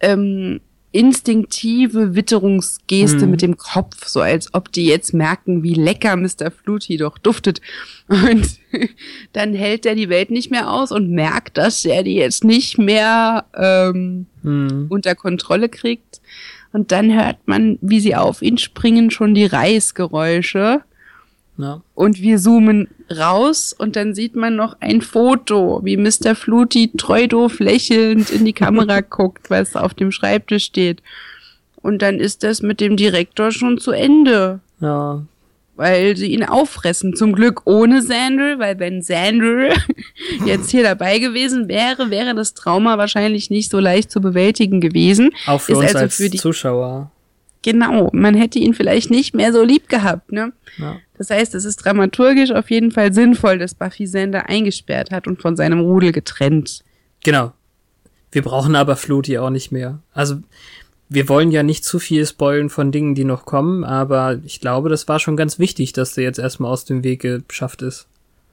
ähm, 0.01 0.61
instinktive 0.93 2.17
Witterungsgeste 2.17 3.23
hm. 3.23 3.31
mit 3.31 3.43
dem 3.43 3.57
Kopf, 3.57 4.07
so 4.07 4.21
als 4.21 4.53
ob 4.55 4.73
die 4.73 4.87
jetzt 4.87 5.15
merken, 5.15 5.63
wie 5.63 5.75
lecker 5.75 6.17
Mr. 6.17 6.51
Fluty 6.51 6.97
doch 6.97 7.17
duftet. 7.19 7.61
Und 8.09 8.59
dann 9.33 9.55
hält 9.55 9.87
er 9.87 9.95
die 9.95 10.09
Welt 10.09 10.31
nicht 10.31 10.51
mehr 10.51 10.71
aus 10.71 10.91
und 10.91 11.11
merkt, 11.11 11.59
dass 11.59 11.85
er 11.85 12.03
die 12.03 12.17
jetzt 12.17 12.43
nicht 12.43 12.77
mehr 12.79 13.45
ähm, 13.55 14.27
hm. 14.43 14.87
unter 14.89 15.15
Kontrolle 15.15 15.69
kriegt. 15.69 16.21
Und 16.73 16.93
dann 16.93 17.13
hört 17.13 17.37
man, 17.47 17.79
wie 17.81 18.01
sie 18.01 18.15
auf 18.15 18.43
ihn 18.43 18.59
springen, 18.59 19.11
schon 19.11 19.35
die 19.35 19.47
Reißgeräusche. 19.47 20.83
Ja. 21.59 21.83
Und 21.95 22.21
wir 22.21 22.39
zoomen 22.39 22.89
raus 23.11 23.75
und 23.77 23.97
dann 23.97 24.15
sieht 24.15 24.37
man 24.37 24.57
noch 24.57 24.77
ein 24.81 25.03
Foto, 25.03 25.81
wie 25.85 25.97
Mr. 25.97 26.35
Fluty 26.35 26.93
treu 26.97 27.27
doof 27.27 27.59
lächelnd 27.59 28.31
in 28.31 28.45
die 28.45 28.53
Kamera 28.53 29.01
guckt, 29.09 29.51
was 29.51 29.77
auf 29.77 29.93
dem 29.95 30.13
Schreibtisch 30.13 30.65
steht. 30.65 31.03
Und 31.83 32.03
dann 32.03 32.19
ist 32.19 32.45
das 32.45 32.63
mit 32.63 32.81
dem 32.81 32.97
Direktor 32.97 33.51
schon 33.51 33.79
zu 33.79 33.91
Ende. 33.91 34.61
Ja, 34.81 35.23
weil 35.81 36.15
sie 36.15 36.27
ihn 36.27 36.45
auffressen. 36.45 37.17
Zum 37.17 37.33
Glück 37.33 37.63
ohne 37.65 38.03
Sandal, 38.03 38.59
weil 38.59 38.79
wenn 38.79 39.01
Sandal 39.01 39.73
jetzt 40.47 40.71
hier 40.71 40.83
dabei 40.83 41.19
gewesen 41.19 41.69
wäre, 41.69 42.11
wäre 42.11 42.35
das 42.35 42.53
Trauma 42.53 42.99
wahrscheinlich 42.99 43.49
nicht 43.49 43.71
so 43.71 43.81
leicht 43.81 44.11
zu 44.11 44.21
bewältigen 44.21 44.83
gewesen. 44.83 45.31
Auch 45.47 45.63
für 45.63 45.73
Ist 45.73 45.79
uns 45.79 45.87
also 45.87 45.99
als 46.01 46.17
für 46.17 46.29
die 46.29 46.37
Zuschauer. 46.37 47.11
Genau, 47.63 48.11
man 48.13 48.35
hätte 48.35 48.59
ihn 48.59 48.75
vielleicht 48.75 49.11
nicht 49.11 49.35
mehr 49.35 49.55
so 49.55 49.65
lieb 49.65 49.89
gehabt, 49.89 50.33
ne? 50.33 50.53
Ja. 50.77 50.99
Das 51.17 51.31
heißt, 51.31 51.55
es 51.55 51.65
ist 51.65 51.77
dramaturgisch 51.77 52.51
auf 52.51 52.71
jeden 52.71 52.91
Fall 52.91 53.15
sinnvoll, 53.15 53.59
dass 53.59 53.75
Buffy 53.75 54.07
Sander 54.07 54.51
eingesperrt 54.51 55.11
hat 55.11 55.27
und 55.27 55.41
von 55.41 55.57
seinem 55.57 55.81
Rudel 55.81 56.13
getrennt. 56.13 56.85
Genau. 57.25 57.53
Wir 58.33 58.43
brauchen 58.43 58.77
aber 58.77 58.97
Fluty 58.97 59.39
auch 59.39 59.51
nicht 59.51 59.73
mehr. 59.73 60.01
Also 60.13 60.41
wir 61.11 61.29
wollen 61.29 61.51
ja 61.51 61.65
nicht 61.65 61.85
zu 61.85 61.99
viel 61.99 62.25
spoilen 62.25 62.71
von 62.71 62.93
Dingen, 62.93 63.17
die 63.17 63.25
noch 63.25 63.45
kommen, 63.45 63.83
aber 63.83 64.39
ich 64.45 64.61
glaube, 64.61 64.89
das 64.89 65.09
war 65.09 65.19
schon 65.19 65.37
ganz 65.37 65.59
wichtig, 65.59 65.93
dass 65.93 66.15
der 66.15 66.25
jetzt 66.25 66.39
erstmal 66.39 66.71
aus 66.71 66.85
dem 66.85 67.03
Weg 67.03 67.27
geschafft 67.49 67.83
ist. 67.83 68.07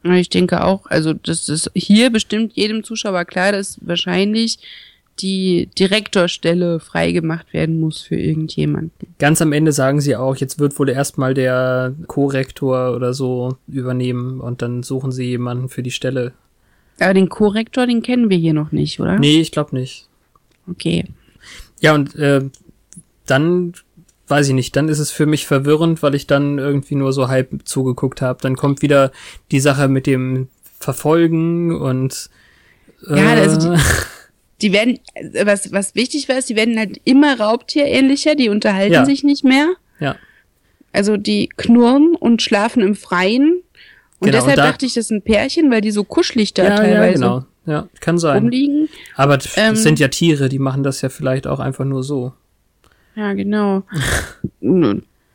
Ich 0.03 0.29
denke 0.29 0.63
auch, 0.63 0.87
also 0.87 1.13
das 1.13 1.49
ist 1.49 1.69
hier 1.75 2.09
bestimmt 2.09 2.53
jedem 2.53 2.83
Zuschauer 2.83 3.25
klar, 3.25 3.51
dass 3.51 3.77
wahrscheinlich 3.81 4.57
die 5.19 5.69
Direktorstelle 5.77 6.79
freigemacht 6.79 7.53
werden 7.53 7.79
muss 7.79 8.01
für 8.01 8.15
irgendjemanden. 8.15 8.91
Ganz 9.19 9.41
am 9.41 9.51
Ende 9.51 9.71
sagen 9.71 10.01
sie 10.01 10.15
auch, 10.15 10.35
jetzt 10.35 10.59
wird 10.59 10.77
wohl 10.79 10.89
erstmal 10.89 11.33
der 11.33 11.93
Korrektor 12.07 12.95
oder 12.95 13.13
so 13.13 13.57
übernehmen 13.67 14.39
und 14.39 14.61
dann 14.61 14.81
suchen 14.83 15.11
sie 15.11 15.25
jemanden 15.25 15.69
für 15.69 15.83
die 15.83 15.91
Stelle. 15.91 16.33
Aber 16.99 17.13
den 17.13 17.29
Korrektor, 17.29 17.85
den 17.85 18.01
kennen 18.01 18.29
wir 18.29 18.37
hier 18.37 18.53
noch 18.53 18.71
nicht, 18.71 18.99
oder? 18.99 19.19
Nee, 19.19 19.41
ich 19.41 19.51
glaube 19.51 19.75
nicht. 19.75 20.07
Okay. 20.69 21.05
Ja, 21.79 21.93
und 21.93 22.15
äh, 22.15 22.41
dann 23.25 23.73
weiß 24.27 24.49
ich 24.49 24.53
nicht, 24.53 24.75
dann 24.75 24.89
ist 24.89 24.99
es 24.99 25.11
für 25.11 25.25
mich 25.25 25.47
verwirrend, 25.47 26.03
weil 26.03 26.15
ich 26.15 26.27
dann 26.27 26.57
irgendwie 26.57 26.95
nur 26.95 27.13
so 27.13 27.27
halb 27.27 27.49
zugeguckt 27.63 28.21
habe. 28.21 28.39
Dann 28.41 28.55
kommt 28.55 28.81
wieder 28.81 29.11
die 29.51 29.59
Sache 29.59 29.87
mit 29.87 30.05
dem 30.05 30.49
Verfolgen 30.79 31.75
und 31.75 32.29
äh, 33.07 33.17
ja, 33.17 33.33
also 33.33 33.71
die, 33.71 33.81
die 34.61 34.73
werden, 34.73 34.99
was, 35.43 35.71
was 35.71 35.95
wichtig 35.95 36.27
war, 36.27 36.37
ist, 36.37 36.49
die 36.49 36.55
werden 36.55 36.77
halt 36.77 36.99
immer 37.05 37.39
raubtierähnlicher, 37.39 38.35
die 38.35 38.49
unterhalten 38.49 38.93
ja. 38.93 39.05
sich 39.05 39.23
nicht 39.23 39.43
mehr. 39.43 39.69
Ja. 39.99 40.17
Also 40.91 41.17
die 41.17 41.49
knurren 41.55 42.15
und 42.15 42.41
schlafen 42.41 42.81
im 42.81 42.95
Freien. 42.95 43.61
Und 44.19 44.31
genau, 44.31 44.39
deshalb 44.39 44.57
und 44.57 44.57
da, 44.57 44.71
dachte 44.71 44.85
ich, 44.85 44.93
das 44.95 45.07
sind 45.07 45.23
Pärchen, 45.23 45.71
weil 45.71 45.81
die 45.81 45.91
so 45.91 46.03
kuschelig 46.03 46.53
da 46.53 46.63
ja, 46.63 46.75
teilweise 46.75 47.23
ja, 47.23 47.29
genau. 47.29 47.45
Ja, 47.67 47.87
kann 47.99 48.17
sein. 48.17 48.37
rumliegen. 48.37 48.89
Aber 49.15 49.37
das 49.37 49.55
ähm, 49.57 49.75
sind 49.75 49.99
ja 49.99 50.07
Tiere, 50.07 50.49
die 50.49 50.57
machen 50.57 50.83
das 50.83 51.01
ja 51.01 51.09
vielleicht 51.09 51.45
auch 51.45 51.59
einfach 51.59 51.85
nur 51.85 52.01
so. 52.01 52.33
Ja, 53.15 53.33
genau. 53.33 53.83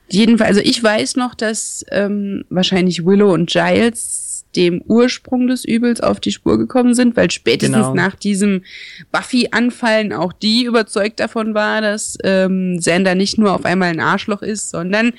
Jedenfalls, 0.09 0.49
also 0.57 0.61
ich 0.62 0.83
weiß 0.83 1.16
noch, 1.16 1.35
dass 1.35 1.85
ähm, 1.90 2.45
wahrscheinlich 2.49 3.05
Willow 3.05 3.33
und 3.33 3.51
Giles 3.51 4.45
dem 4.57 4.83
Ursprung 4.83 5.47
des 5.47 5.64
Übels 5.64 6.01
auf 6.01 6.21
die 6.21 6.33
Spur 6.33 6.59
gekommen 6.59 6.95
sind, 6.95 7.16
weil 7.16 7.31
spätestens 7.31 7.77
genau. 7.77 7.95
nach 7.95 8.14
diesem 8.14 8.62
Buffy-Anfallen 9.11 10.12
auch 10.12 10.33
die 10.33 10.64
überzeugt 10.64 11.21
davon 11.21 11.55
war, 11.55 11.81
dass 11.81 12.18
ähm, 12.23 12.77
Xander 12.79 13.14
nicht 13.14 13.38
nur 13.38 13.53
auf 13.53 13.64
einmal 13.64 13.88
ein 13.90 14.01
Arschloch 14.01 14.42
ist, 14.42 14.71
sondern 14.71 15.12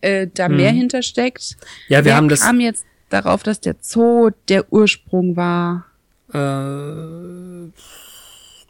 äh, 0.00 0.26
da 0.32 0.46
hm. 0.46 0.56
mehr 0.56 0.72
hintersteckt. 0.72 1.56
Ja, 1.88 1.98
wir 1.98 2.06
Wer 2.06 2.16
haben 2.16 2.28
das. 2.28 2.40
kam 2.40 2.60
jetzt 2.60 2.84
darauf, 3.08 3.42
dass 3.42 3.60
der 3.60 3.76
Zoo 3.80 4.30
der 4.48 4.72
Ursprung 4.72 5.36
war? 5.36 5.86
Äh, 6.32 7.70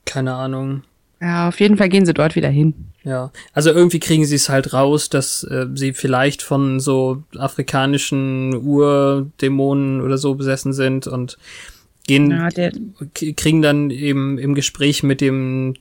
keine 0.04 0.34
Ahnung. 0.34 0.82
Ja, 1.20 1.48
auf 1.48 1.60
jeden 1.60 1.76
Fall 1.76 1.88
gehen 1.88 2.04
sie 2.04 2.14
dort 2.14 2.34
wieder 2.34 2.48
hin. 2.48 2.74
Ja, 3.04 3.30
also 3.52 3.70
irgendwie 3.70 4.00
kriegen 4.00 4.24
sie 4.24 4.36
es 4.36 4.48
halt 4.48 4.72
raus, 4.72 5.08
dass 5.08 5.44
äh, 5.44 5.66
sie 5.74 5.92
vielleicht 5.92 6.42
von 6.42 6.80
so 6.80 7.22
afrikanischen 7.36 8.54
Urdämonen 8.56 10.00
oder 10.00 10.18
so 10.18 10.34
besessen 10.34 10.72
sind 10.72 11.06
und 11.06 11.38
gehen, 12.06 12.30
ja, 12.30 12.48
kriegen 13.36 13.62
dann 13.62 13.90
eben 13.90 14.38
im 14.38 14.54
Gespräch 14.54 15.02
mit 15.02 15.20
dem 15.20 15.74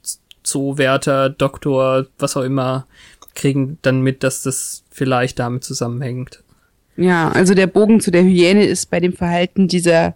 Zoowärter, 0.43 1.29
Doktor, 1.29 2.07
was 2.17 2.37
auch 2.37 2.43
immer, 2.43 2.85
kriegen 3.35 3.77
dann 3.81 4.01
mit, 4.01 4.23
dass 4.23 4.43
das 4.43 4.83
vielleicht 4.91 5.39
damit 5.39 5.63
zusammenhängt. 5.63 6.43
Ja, 6.97 7.29
also 7.29 7.53
der 7.53 7.67
Bogen 7.67 7.99
zu 7.99 8.11
der 8.11 8.23
Hyäne 8.23 8.65
ist 8.65 8.89
bei 8.89 8.99
dem 8.99 9.13
Verhalten 9.13 9.67
dieser 9.67 10.15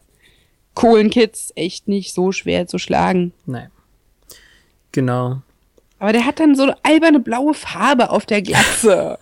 coolen 0.76 1.10
Kids 1.10 1.52
echt 1.56 1.88
nicht 1.88 2.14
so 2.14 2.32
schwer 2.32 2.68
zu 2.68 2.78
schlagen. 2.78 3.34
Nein. 3.46 3.70
Genau. 4.92 5.42
Aber 6.00 6.14
der 6.14 6.26
hat 6.26 6.40
dann 6.40 6.56
so 6.56 6.64
eine 6.64 6.76
alberne 6.84 7.20
blaue 7.20 7.54
Farbe 7.54 8.10
auf 8.10 8.26
der 8.26 8.42
Glatze. 8.42 9.18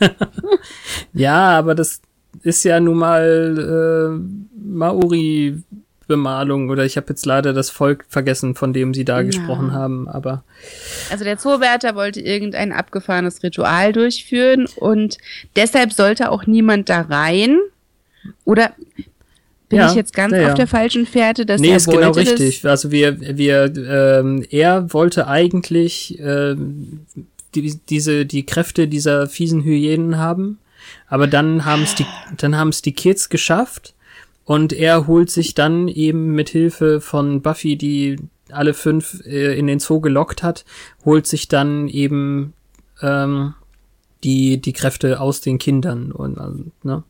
ja, 1.14 1.58
aber 1.58 1.76
das 1.76 2.02
ist 2.42 2.64
ja 2.64 2.80
nun 2.80 2.98
mal 2.98 4.20
äh, 4.20 4.60
Maori 4.60 5.64
Bemalung 6.08 6.70
oder 6.70 6.84
ich 6.84 6.98
habe 6.98 7.08
jetzt 7.10 7.26
leider 7.26 7.54
das 7.54 7.70
Volk 7.70 8.06
vergessen, 8.10 8.56
von 8.56 8.74
dem 8.74 8.94
sie 8.94 9.06
da 9.06 9.18
ja. 9.18 9.24
gesprochen 9.24 9.72
haben, 9.72 10.08
aber 10.08 10.44
also 11.10 11.24
der 11.24 11.38
Zoowärter 11.38 11.96
wollte 11.96 12.20
irgendein 12.20 12.72
abgefahrenes 12.72 13.42
Ritual 13.44 13.94
durchführen 13.94 14.68
und 14.76 15.18
deshalb 15.56 15.94
sollte 15.94 16.30
auch 16.30 16.46
niemand 16.46 16.90
da 16.90 17.02
rein 17.02 17.58
oder 18.46 18.74
bin 19.74 19.82
ja, 19.82 19.90
ich 19.90 19.96
jetzt 19.96 20.14
ganz 20.14 20.34
ja, 20.34 20.50
auf 20.50 20.54
der 20.54 20.68
falschen 20.68 21.06
Fährte, 21.06 21.46
dass 21.46 21.60
nee, 21.60 21.72
er 21.72 21.78
ist 21.78 21.86
genau 21.88 22.16
wollte, 22.16 22.24
genau 22.24 22.32
richtig. 22.32 22.66
Also 22.66 22.92
wir, 22.92 23.38
wir, 23.38 23.74
ähm, 23.76 24.46
er 24.50 24.94
wollte 24.94 25.28
eigentlich 25.28 26.20
ähm, 26.20 27.06
die, 27.56 27.80
diese 27.90 28.26
die 28.26 28.46
Kräfte 28.46 28.88
dieser 28.88 29.28
fiesen 29.28 29.64
Hyänen 29.64 30.18
haben, 30.18 30.60
aber 31.08 31.28
dann 31.28 31.66
haben 31.66 31.84
es 31.84 31.96
die, 31.96 32.06
dann 32.38 32.56
haben 32.56 32.70
es 32.70 32.82
die 32.82 32.94
Kids 32.94 33.30
geschafft. 33.30 33.96
Und 34.46 34.74
er 34.74 35.08
holt 35.08 35.32
sich 35.32 35.56
dann 35.56 35.88
eben 35.88 36.36
mit 36.36 36.50
Hilfe 36.50 37.00
von 37.00 37.42
Buffy, 37.42 37.78
die 37.78 38.18
alle 38.52 38.74
fünf 38.74 39.26
äh, 39.26 39.58
in 39.58 39.68
den 39.68 39.80
Zoo 39.80 40.02
gelockt 40.02 40.44
hat, 40.44 40.66
holt 41.06 41.28
sich 41.28 41.48
dann 41.48 41.88
eben 41.88 42.54
ähm, 43.02 43.54
die 44.26 44.60
die 44.62 44.74
Kräfte 44.74 45.22
aus 45.22 45.40
den 45.40 45.60
Kindern 45.60 46.12
und 46.12 46.38
also, 46.38 46.66
ne? 46.84 47.04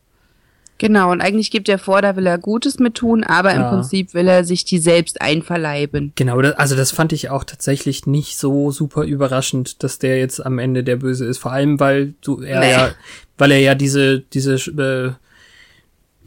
Genau, 0.80 1.12
und 1.12 1.22
eigentlich 1.22 1.52
gibt 1.52 1.70
er 1.70 1.78
vor, 1.78 2.02
da 2.02 2.16
will 2.16 2.26
er 2.26 2.38
Gutes 2.38 2.80
mit 2.80 2.96
tun, 2.96 3.24
aber 3.24 3.54
ja. 3.54 3.62
im 3.62 3.70
Prinzip 3.70 4.14
will 4.14 4.28
er 4.28 4.44
sich 4.44 4.66
die 4.66 4.80
selbst 4.80 5.22
einverleiben. 5.22 6.12
Genau, 6.16 6.40
also 6.40 6.76
das 6.76 6.92
fand 6.92 7.14
ich 7.14 7.30
auch 7.30 7.44
tatsächlich 7.44 8.08
nicht 8.08 8.38
so 8.38 8.72
super 8.72 9.04
überraschend, 9.04 9.84
dass 9.84 10.00
der 10.00 10.18
jetzt 10.18 10.44
am 10.44 10.60
Ende 10.60 10.84
der 10.84 10.98
Böse 10.98 11.26
ist. 11.26 11.38
Vor 11.38 11.52
allem, 11.52 11.80
weil 11.80 12.16
du 12.22 12.42
er 12.42 12.60
nee. 12.60 12.72
ja, 12.72 12.92
weil 13.38 13.52
er 13.52 13.60
ja 13.60 13.76
diese, 13.76 14.20
diese, 14.20 14.56
äh, 14.56 15.14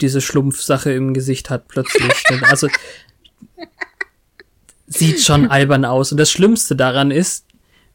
diese 0.00 0.20
Schlumpfsache 0.20 0.92
im 0.92 1.12
Gesicht 1.12 1.50
hat 1.50 1.68
plötzlich. 1.68 2.12
also 2.42 2.68
sieht 4.86 5.20
schon 5.20 5.50
albern 5.50 5.84
aus. 5.84 6.12
Und 6.12 6.18
das 6.18 6.30
Schlimmste 6.30 6.76
daran 6.76 7.10
ist, 7.10 7.44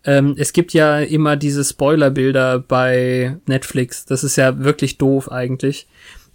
ähm, 0.03 0.35
es 0.37 0.51
gibt 0.51 0.73
ja 0.73 0.99
immer 0.99 1.37
diese 1.37 1.63
Spoilerbilder 1.63 2.59
bei 2.59 3.37
Netflix. 3.45 4.05
Das 4.05 4.23
ist 4.23 4.35
ja 4.35 4.59
wirklich 4.59 4.97
doof 4.97 5.31
eigentlich 5.31 5.87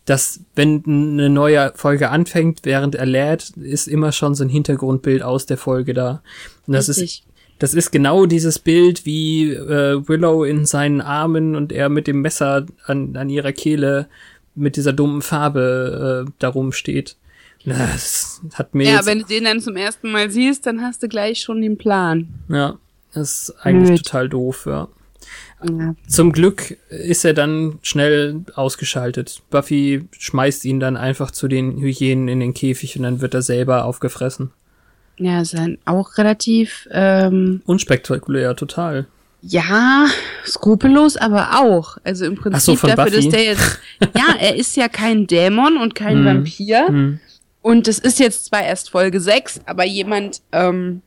dass 0.06 0.40
wenn 0.54 0.82
eine 0.86 1.28
neue 1.28 1.72
Folge 1.74 2.10
anfängt, 2.10 2.60
während 2.62 2.94
er 2.94 3.06
lädt, 3.06 3.50
ist 3.50 3.88
immer 3.88 4.12
schon 4.12 4.34
so 4.34 4.44
ein 4.44 4.48
Hintergrundbild 4.48 5.22
aus 5.22 5.46
der 5.46 5.58
Folge 5.58 5.94
da. 5.94 6.22
Und 6.66 6.72
das 6.72 6.88
Richtig. 6.88 7.20
ist 7.20 7.26
das 7.58 7.72
ist 7.72 7.90
genau 7.90 8.26
dieses 8.26 8.58
Bild, 8.58 9.06
wie 9.06 9.50
äh, 9.50 10.06
Willow 10.06 10.44
in 10.44 10.66
seinen 10.66 11.00
Armen 11.00 11.56
und 11.56 11.72
er 11.72 11.88
mit 11.88 12.06
dem 12.06 12.20
Messer 12.20 12.66
an, 12.84 13.16
an 13.16 13.30
ihrer 13.30 13.52
Kehle 13.52 14.08
mit 14.54 14.76
dieser 14.76 14.92
dummen 14.92 15.22
Farbe 15.22 16.26
äh, 16.26 16.32
darum 16.38 16.72
steht. 16.72 17.16
Das 17.64 18.42
hat 18.54 18.74
mir 18.74 18.84
ja, 18.84 19.06
wenn 19.06 19.20
du 19.20 19.24
den 19.24 19.44
dann 19.44 19.60
zum 19.60 19.76
ersten 19.76 20.12
Mal 20.12 20.30
siehst, 20.30 20.66
dann 20.66 20.82
hast 20.82 21.02
du 21.02 21.08
gleich 21.08 21.40
schon 21.40 21.60
den 21.60 21.76
Plan. 21.78 22.28
Ja, 22.48 22.78
das 23.12 23.48
ist 23.48 23.54
eigentlich 23.62 23.88
Blöd. 23.88 24.04
total 24.04 24.28
doof, 24.28 24.66
ja. 24.66 24.88
Ja. 25.62 25.94
Zum 26.06 26.32
Glück 26.32 26.76
ist 26.90 27.24
er 27.24 27.32
dann 27.32 27.78
schnell 27.82 28.42
ausgeschaltet. 28.54 29.42
Buffy 29.50 30.06
schmeißt 30.18 30.64
ihn 30.64 30.80
dann 30.80 30.96
einfach 30.96 31.30
zu 31.30 31.48
den 31.48 31.78
Hyänen 31.78 32.28
in 32.28 32.40
den 32.40 32.54
Käfig 32.54 32.96
und 32.96 33.04
dann 33.04 33.20
wird 33.20 33.34
er 33.34 33.42
selber 33.42 33.84
aufgefressen. 33.84 34.50
Ja, 35.18 35.40
ist 35.40 35.54
dann 35.54 35.78
auch 35.86 36.18
relativ 36.18 36.86
ähm, 36.90 37.62
unspektakulär, 37.64 38.54
total. 38.54 39.06
Ja, 39.40 40.06
skrupellos, 40.44 41.16
aber 41.16 41.60
auch. 41.60 41.98
Also 42.04 42.26
im 42.26 42.34
Prinzip 42.34 42.78
so, 42.78 42.86
dafür, 42.86 43.04
Buffy? 43.04 43.16
dass 43.16 43.28
der 43.28 43.44
jetzt. 43.44 43.78
ja, 44.14 44.34
er 44.38 44.56
ist 44.56 44.76
ja 44.76 44.88
kein 44.88 45.26
Dämon 45.26 45.78
und 45.78 45.94
kein 45.94 46.18
hm. 46.18 46.24
Vampir. 46.24 46.88
Hm. 46.88 47.20
Und 47.62 47.88
es 47.88 47.98
ist 47.98 48.18
jetzt 48.18 48.46
zwar 48.46 48.62
erst 48.62 48.90
Folge 48.90 49.20
6, 49.20 49.62
aber 49.66 49.84
jemand, 49.84 50.42
ähm, 50.52 51.02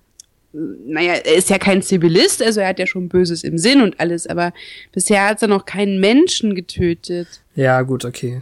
naja, 0.51 1.13
er 1.13 1.35
ist 1.35 1.49
ja 1.49 1.57
kein 1.57 1.81
Zivilist, 1.81 2.41
also 2.41 2.59
er 2.59 2.69
hat 2.69 2.79
ja 2.79 2.87
schon 2.87 3.09
Böses 3.09 3.43
im 3.43 3.57
Sinn 3.57 3.81
und 3.81 3.99
alles, 3.99 4.25
aber 4.25 4.53
bisher 4.91 5.29
hat 5.29 5.41
er 5.41 5.47
noch 5.47 5.65
keinen 5.65 5.99
Menschen 5.99 6.55
getötet. 6.55 7.27
Ja, 7.55 7.81
gut, 7.83 8.05
okay. 8.05 8.41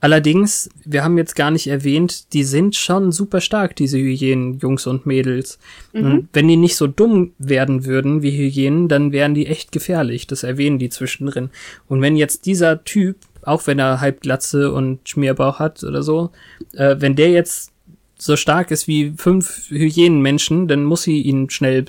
Allerdings, 0.00 0.70
wir 0.84 1.04
haben 1.04 1.18
jetzt 1.18 1.36
gar 1.36 1.50
nicht 1.50 1.66
erwähnt, 1.66 2.32
die 2.32 2.44
sind 2.44 2.74
schon 2.74 3.12
super 3.12 3.40
stark, 3.40 3.76
diese 3.76 3.98
Hyänen, 3.98 4.58
Jungs 4.58 4.86
und 4.86 5.06
Mädels. 5.06 5.58
Mhm. 5.92 6.04
Und 6.04 6.28
wenn 6.32 6.48
die 6.48 6.56
nicht 6.56 6.76
so 6.76 6.86
dumm 6.86 7.32
werden 7.38 7.84
würden 7.84 8.22
wie 8.22 8.30
Hyänen, 8.30 8.88
dann 8.88 9.12
wären 9.12 9.34
die 9.34 9.46
echt 9.46 9.72
gefährlich. 9.72 10.26
Das 10.26 10.42
erwähnen 10.42 10.78
die 10.78 10.88
zwischendrin. 10.88 11.50
Und 11.86 12.00
wenn 12.00 12.16
jetzt 12.16 12.46
dieser 12.46 12.82
Typ, 12.84 13.16
auch 13.42 13.66
wenn 13.66 13.78
er 13.78 14.00
Halbglatze 14.00 14.72
und 14.72 15.06
Schmierbauch 15.08 15.58
hat 15.58 15.84
oder 15.84 16.02
so, 16.02 16.30
äh, 16.74 16.96
wenn 16.98 17.14
der 17.14 17.30
jetzt 17.30 17.72
so 18.20 18.36
stark 18.36 18.70
ist 18.70 18.86
wie 18.86 19.12
fünf 19.16 19.70
Hyänenmenschen, 19.70 20.68
dann 20.68 20.84
muss 20.84 21.02
sie 21.02 21.22
ihn 21.22 21.50
schnell 21.50 21.86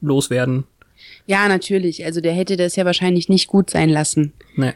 loswerden. 0.00 0.64
Ja, 1.26 1.48
natürlich. 1.48 2.04
Also 2.04 2.20
der 2.20 2.32
hätte 2.32 2.56
das 2.56 2.76
ja 2.76 2.84
wahrscheinlich 2.84 3.28
nicht 3.28 3.48
gut 3.48 3.70
sein 3.70 3.88
lassen. 3.88 4.32
Nee. 4.54 4.72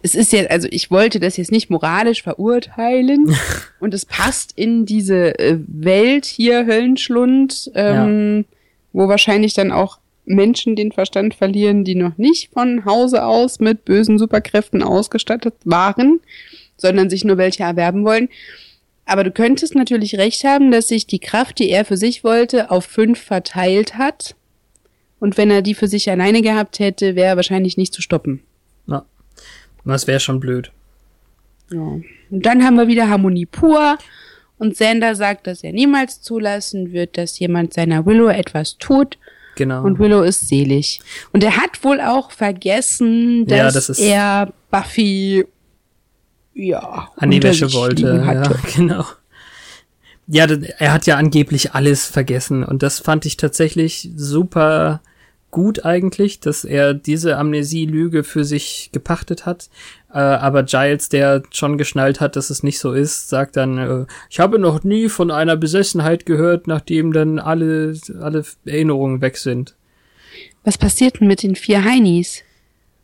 Es 0.00 0.14
ist 0.14 0.32
ja, 0.32 0.44
also 0.44 0.68
ich 0.70 0.92
wollte 0.92 1.18
das 1.18 1.36
jetzt 1.36 1.50
nicht 1.50 1.70
moralisch 1.70 2.22
verurteilen 2.22 3.34
und 3.80 3.94
es 3.94 4.06
passt 4.06 4.52
in 4.54 4.86
diese 4.86 5.36
äh, 5.38 5.58
Welt 5.66 6.24
hier, 6.24 6.66
Höllenschlund, 6.66 7.72
ähm, 7.74 8.36
ja. 8.38 8.56
wo 8.92 9.08
wahrscheinlich 9.08 9.54
dann 9.54 9.72
auch 9.72 9.98
Menschen 10.24 10.76
den 10.76 10.92
Verstand 10.92 11.34
verlieren, 11.34 11.84
die 11.84 11.96
noch 11.96 12.16
nicht 12.16 12.52
von 12.52 12.84
Hause 12.84 13.24
aus 13.24 13.58
mit 13.58 13.84
bösen 13.84 14.18
Superkräften 14.18 14.82
ausgestattet 14.82 15.54
waren, 15.64 16.20
sondern 16.76 17.10
sich 17.10 17.24
nur 17.24 17.38
welche 17.38 17.64
erwerben 17.64 18.04
wollen. 18.04 18.28
Aber 19.08 19.24
du 19.24 19.30
könntest 19.30 19.74
natürlich 19.74 20.16
recht 20.18 20.44
haben, 20.44 20.70
dass 20.70 20.88
sich 20.88 21.06
die 21.06 21.18
Kraft, 21.18 21.58
die 21.58 21.70
er 21.70 21.84
für 21.86 21.96
sich 21.96 22.24
wollte, 22.24 22.70
auf 22.70 22.84
fünf 22.84 23.18
verteilt 23.18 23.94
hat. 23.96 24.36
Und 25.18 25.36
wenn 25.38 25.50
er 25.50 25.62
die 25.62 25.74
für 25.74 25.88
sich 25.88 26.10
alleine 26.10 26.42
gehabt 26.42 26.78
hätte, 26.78 27.16
wäre 27.16 27.28
er 27.28 27.36
wahrscheinlich 27.36 27.76
nicht 27.78 27.94
zu 27.94 28.02
stoppen. 28.02 28.42
Na, 28.86 29.04
das 29.84 30.06
wäre 30.06 30.20
schon 30.20 30.40
blöd. 30.40 30.70
Ja. 31.72 31.78
Und 31.80 32.04
dann 32.30 32.62
haben 32.64 32.76
wir 32.76 32.86
wieder 32.86 33.08
Harmonie 33.08 33.46
pur. 33.46 33.96
Und 34.58 34.76
Sander 34.76 35.14
sagt, 35.14 35.46
dass 35.46 35.62
er 35.64 35.72
niemals 35.72 36.20
zulassen 36.20 36.92
wird, 36.92 37.16
dass 37.16 37.38
jemand 37.38 37.72
seiner 37.72 38.04
Willow 38.04 38.28
etwas 38.28 38.76
tut. 38.76 39.16
Genau. 39.56 39.84
Und 39.84 39.98
Willow 39.98 40.22
ist 40.22 40.48
selig. 40.48 41.00
Und 41.32 41.42
er 41.42 41.56
hat 41.56 41.82
wohl 41.82 42.00
auch 42.00 42.30
vergessen, 42.30 43.46
dass 43.46 43.58
Ja, 43.58 43.70
das 43.70 43.88
ist- 43.88 44.00
er 44.00 44.52
Buffy 44.70 45.46
ja 46.66 47.08
an 47.16 47.30
die 47.30 47.42
Wäsche 47.42 47.72
wollte. 47.72 48.22
Ja, 48.24 48.42
genau. 48.76 49.04
Ja, 50.26 50.46
er 50.78 50.92
hat 50.92 51.06
ja 51.06 51.16
angeblich 51.16 51.72
alles 51.72 52.06
vergessen 52.06 52.62
und 52.62 52.82
das 52.82 52.98
fand 52.98 53.24
ich 53.24 53.36
tatsächlich 53.36 54.10
super 54.14 55.00
gut 55.50 55.84
eigentlich, 55.84 56.40
dass 56.40 56.64
er 56.64 56.92
diese 56.92 57.38
Amnesie-Lüge 57.38 58.22
für 58.24 58.44
sich 58.44 58.90
gepachtet 58.92 59.46
hat. 59.46 59.70
Äh, 60.12 60.18
aber 60.18 60.62
Giles, 60.62 61.08
der 61.08 61.42
schon 61.50 61.78
geschnallt 61.78 62.20
hat, 62.20 62.36
dass 62.36 62.50
es 62.50 62.62
nicht 62.62 62.78
so 62.78 62.92
ist, 62.92 63.28
sagt 63.28 63.56
dann, 63.56 63.78
äh, 63.78 64.06
ich 64.28 64.40
habe 64.40 64.58
noch 64.58 64.84
nie 64.84 65.08
von 65.08 65.30
einer 65.30 65.56
Besessenheit 65.56 66.26
gehört, 66.26 66.66
nachdem 66.66 67.12
dann 67.12 67.38
alle, 67.38 67.96
alle 68.20 68.44
Erinnerungen 68.66 69.20
weg 69.20 69.38
sind. 69.38 69.74
Was 70.64 70.76
passiert 70.76 71.20
denn 71.20 71.28
mit 71.28 71.42
den 71.42 71.56
vier 71.56 71.82
Heinis? 71.82 72.42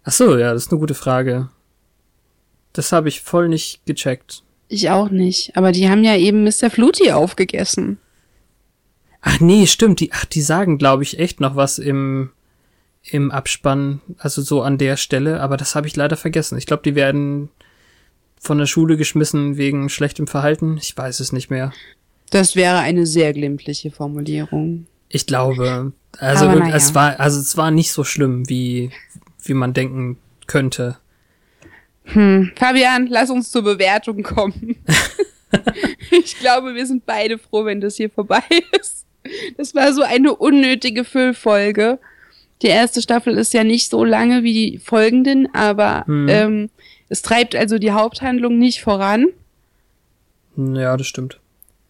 Ach 0.05 0.12
so, 0.12 0.37
ja, 0.37 0.53
das 0.53 0.67
ist 0.67 0.73
eine 0.73 0.81
gute 0.81 0.95
Frage. 0.95 1.49
Das 2.75 2.93
habe 2.93 3.09
ich 3.09 3.23
voll 3.23 3.49
nicht 3.49 3.87
gecheckt. 3.87 4.43
Ich 4.69 4.91
auch 4.91 5.09
nicht. 5.09 5.57
Aber 5.57 5.73
die 5.73 5.89
haben 5.89 6.05
ja 6.05 6.17
eben 6.17 6.45
Mr. 6.45 6.69
Fluty 6.69 7.13
aufgegessen. 7.13 7.99
Ach 9.23 9.41
nee, 9.41 9.67
stimmt. 9.67 10.01
Die, 10.01 10.13
ach, 10.13 10.27
die 10.27 10.43
sagen, 10.43 10.77
glaube 10.77 11.03
ich, 11.03 11.19
echt 11.19 11.41
noch 11.41 11.57
was 11.57 11.79
im, 11.79 12.31
im 13.05 13.31
Abspann, 13.31 14.03
also 14.19 14.43
so 14.43 14.63
an 14.63 14.77
der 14.77 14.97
Stelle, 14.97 15.41
aber 15.41 15.57
das 15.57 15.75
habe 15.75 15.87
ich 15.87 15.97
leider 15.97 16.17
vergessen. 16.17 16.59
Ich 16.59 16.67
glaube, 16.67 16.83
die 16.83 16.95
werden 16.95 17.49
von 18.39 18.59
der 18.59 18.67
Schule 18.67 18.97
geschmissen 18.97 19.57
wegen 19.57 19.89
schlechtem 19.89 20.27
Verhalten. 20.27 20.77
Ich 20.77 20.97
weiß 20.97 21.21
es 21.21 21.33
nicht 21.33 21.51
mehr. 21.51 21.73
Das 22.31 22.57
wäre 22.57 22.79
eine 22.79 23.07
sehr 23.07 23.33
glimpfliche 23.33 23.91
Formulierung. 23.91 24.87
Ich 25.09 25.27
glaube, 25.27 25.93
also 26.19 26.47
naja. 26.47 26.75
es 26.75 26.95
war, 26.95 27.21
also 27.21 27.41
es 27.41 27.57
war 27.57 27.71
nicht 27.71 27.93
so 27.93 28.03
schlimm, 28.03 28.49
wie, 28.49 28.91
wie 29.45 29.55
man 29.55 29.73
denken 29.73 30.19
könnte. 30.47 30.99
Hm. 32.05 32.53
Fabian, 32.57 33.07
lass 33.09 33.31
uns 33.31 33.51
zur 33.51 33.62
Bewertung 33.62 34.23
kommen. 34.23 34.77
ich 36.11 36.38
glaube, 36.38 36.75
wir 36.75 36.87
sind 36.87 37.07
beide 37.07 37.38
froh, 37.38 37.64
wenn 37.64 37.81
das 37.81 37.97
hier 37.97 38.11
vorbei 38.11 38.43
ist. 38.81 39.07
Das 39.57 39.75
war 39.75 39.93
so 39.93 40.03
eine 40.03 40.35
unnötige 40.35 41.05
Füllfolge. 41.05 41.99
Die 42.62 42.67
erste 42.69 43.01
Staffel 43.03 43.37
ist 43.38 43.55
ja 43.55 43.64
nicht 43.64 43.90
so 43.90 44.05
lange 44.05 44.43
wie 44.43 44.53
die 44.53 44.79
folgenden, 44.79 45.49
aber 45.55 46.05
Hm. 46.07 46.29
ähm, 46.29 46.71
es 47.09 47.23
treibt 47.23 47.55
also 47.57 47.79
die 47.79 47.93
Haupthandlung 47.93 48.59
nicht 48.59 48.83
voran. 48.83 49.27
Ja, 50.57 50.97
das 50.97 51.07
stimmt. 51.07 51.40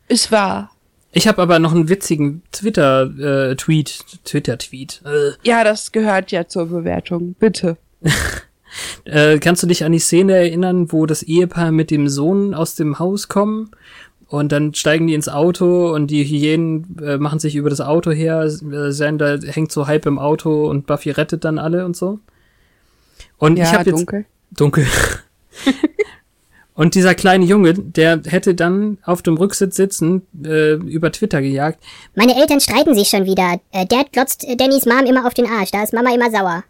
Es 0.08 0.30
war. 0.32 0.70
Ich 1.12 1.28
habe 1.28 1.40
aber 1.42 1.58
noch 1.58 1.72
einen 1.72 1.88
witzigen 1.88 2.42
Twitter-Tweet, 2.52 4.04
Twitter-Tweet. 4.24 5.02
Äh, 5.04 5.30
Ja, 5.46 5.62
das 5.64 5.92
gehört 5.92 6.32
ja 6.32 6.46
zur 6.48 6.66
Bewertung. 6.66 7.34
Bitte. 7.38 7.76
Äh, 9.04 9.38
kannst 9.38 9.62
du 9.62 9.66
dich 9.66 9.84
an 9.84 9.92
die 9.92 9.98
Szene 9.98 10.34
erinnern, 10.36 10.92
wo 10.92 11.06
das 11.06 11.22
Ehepaar 11.22 11.70
mit 11.72 11.90
dem 11.90 12.08
Sohn 12.08 12.54
aus 12.54 12.74
dem 12.74 12.98
Haus 12.98 13.28
kommen 13.28 13.70
und 14.28 14.50
dann 14.52 14.74
steigen 14.74 15.06
die 15.06 15.14
ins 15.14 15.28
Auto 15.28 15.92
und 15.94 16.08
die 16.08 16.24
Hyänen 16.24 16.96
äh, 17.02 17.18
machen 17.18 17.38
sich 17.38 17.54
über 17.56 17.70
das 17.70 17.80
Auto 17.80 18.10
her, 18.10 18.42
äh, 18.44 18.90
Sander 18.92 19.38
hängt 19.44 19.70
so 19.72 19.86
halb 19.86 20.06
im 20.06 20.18
Auto 20.18 20.68
und 20.68 20.86
Buffy 20.86 21.10
rettet 21.10 21.44
dann 21.44 21.58
alle 21.58 21.84
und 21.84 21.96
so. 21.96 22.18
Und 23.38 23.58
ich 23.58 23.64
Ja, 23.64 23.72
habe 23.78 23.90
jetzt 23.90 23.98
dunkel. 23.98 24.24
dunkel. 24.56 24.86
und 26.74 26.94
dieser 26.94 27.14
kleine 27.14 27.44
Junge, 27.44 27.74
der 27.74 28.20
hätte 28.24 28.54
dann 28.54 28.98
auf 29.04 29.22
dem 29.22 29.36
Rücksitz 29.36 29.76
sitzen 29.76 30.22
äh, 30.44 30.72
über 30.74 31.12
Twitter 31.12 31.40
gejagt. 31.42 31.78
Meine 32.14 32.36
Eltern 32.40 32.60
streiten 32.60 32.94
sich 32.94 33.08
schon 33.08 33.26
wieder. 33.26 33.60
Äh, 33.72 33.86
Dad 33.86 34.12
glotzt 34.12 34.44
äh, 34.44 34.56
Dannys 34.56 34.86
Mom 34.86 35.04
immer 35.06 35.26
auf 35.26 35.34
den 35.34 35.46
Arsch. 35.46 35.70
Da 35.70 35.82
ist 35.84 35.92
Mama 35.92 36.12
immer 36.14 36.30
sauer. 36.30 36.64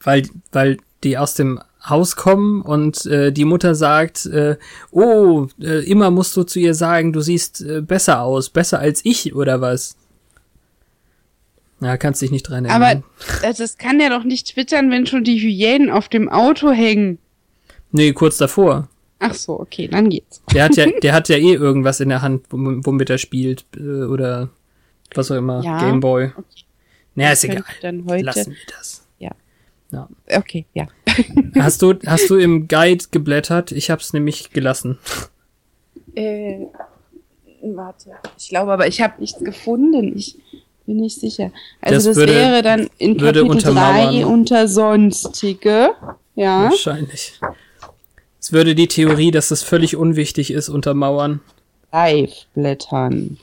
weil, 0.00 0.28
weil 0.52 0.76
die 1.04 1.18
aus 1.18 1.34
dem 1.34 1.60
Haus 1.84 2.16
kommen 2.16 2.62
und 2.62 3.06
äh, 3.06 3.30
die 3.32 3.44
Mutter 3.44 3.74
sagt, 3.74 4.26
äh, 4.26 4.56
oh, 4.90 5.46
äh, 5.60 5.88
immer 5.88 6.10
musst 6.10 6.36
du 6.36 6.42
zu 6.42 6.58
ihr 6.58 6.74
sagen, 6.74 7.12
du 7.12 7.20
siehst 7.20 7.60
äh, 7.60 7.80
besser 7.80 8.22
aus, 8.22 8.48
besser 8.50 8.80
als 8.80 9.04
ich 9.04 9.34
oder 9.34 9.60
was. 9.60 9.96
Na, 11.78 11.96
kannst 11.96 12.22
dich 12.22 12.30
nicht 12.30 12.42
dran 12.48 12.64
erinnern. 12.64 13.04
Aber 13.40 13.52
das 13.58 13.76
kann 13.76 13.98
der 13.98 14.10
doch 14.10 14.24
nicht 14.24 14.54
twittern, 14.54 14.90
wenn 14.90 15.06
schon 15.06 15.24
die 15.24 15.38
Hyänen 15.38 15.90
auf 15.90 16.08
dem 16.08 16.28
Auto 16.28 16.70
hängen. 16.72 17.18
nee, 17.92 18.12
kurz 18.12 18.38
davor. 18.38 18.88
Ach 19.18 19.34
so, 19.34 19.60
okay, 19.60 19.86
dann 19.88 20.08
geht's. 20.10 20.42
Der 20.52 20.64
hat 20.64 20.76
ja, 20.76 20.86
der 21.02 21.12
hat 21.12 21.28
ja 21.28 21.36
eh 21.36 21.54
irgendwas 21.54 22.00
in 22.00 22.08
der 22.08 22.22
Hand, 22.22 22.46
wom- 22.50 22.84
womit 22.84 23.10
er 23.10 23.18
spielt 23.18 23.64
äh, 23.76 24.04
oder 24.04 24.48
was 25.14 25.30
auch 25.30 25.36
immer, 25.36 25.62
Ja. 25.62 25.78
Gameboy. 25.80 26.32
Naja, 27.14 27.32
ist 27.32 27.44
egal. 27.44 27.64
Dann 27.82 28.04
heute. 28.08 28.24
Lassen 28.24 28.50
wir 28.52 28.74
das. 28.76 29.05
Okay, 30.34 30.66
ja. 30.74 30.86
Hast 31.58 31.80
du, 31.80 31.94
hast 32.06 32.28
du 32.28 32.36
im 32.36 32.68
Guide 32.68 33.04
geblättert? 33.10 33.72
Ich 33.72 33.90
hab's 33.90 34.12
nämlich 34.12 34.50
gelassen. 34.50 34.98
Äh, 36.14 36.66
warte. 37.62 38.10
Ich 38.38 38.48
glaube 38.50 38.72
aber, 38.72 38.86
ich 38.86 39.00
habe 39.00 39.14
nichts 39.20 39.38
gefunden. 39.42 40.12
Ich 40.16 40.36
bin 40.84 40.96
nicht 40.98 41.18
sicher. 41.20 41.52
Also 41.80 41.94
Das 41.94 42.04
das, 42.04 42.16
würde- 42.16 42.34
wäre 42.34 42.62
dann 42.62 42.88
in 42.98 43.18
würde 43.20 43.46
Kapitel 43.46 43.72
3 43.72 43.72
untermauern. 43.72 44.24
unter 44.24 44.68
Sonstige. 44.68 45.90
Ja. 46.34 46.64
Wahrscheinlich. 46.64 47.40
Es 48.40 48.52
würde 48.52 48.74
die 48.74 48.88
Theorie, 48.88 49.30
dass 49.30 49.50
es 49.50 49.62
völlig 49.62 49.96
unwichtig 49.96 50.50
ist, 50.50 50.68
untermauern. 50.68 51.40
Live 51.92 52.46
blättern. 52.54 53.38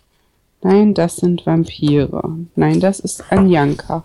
Nein, 0.62 0.94
das 0.94 1.16
sind 1.18 1.46
Vampire. 1.46 2.22
Nein, 2.56 2.80
das 2.80 3.00
ist 3.00 3.24
Anjanka. 3.32 4.04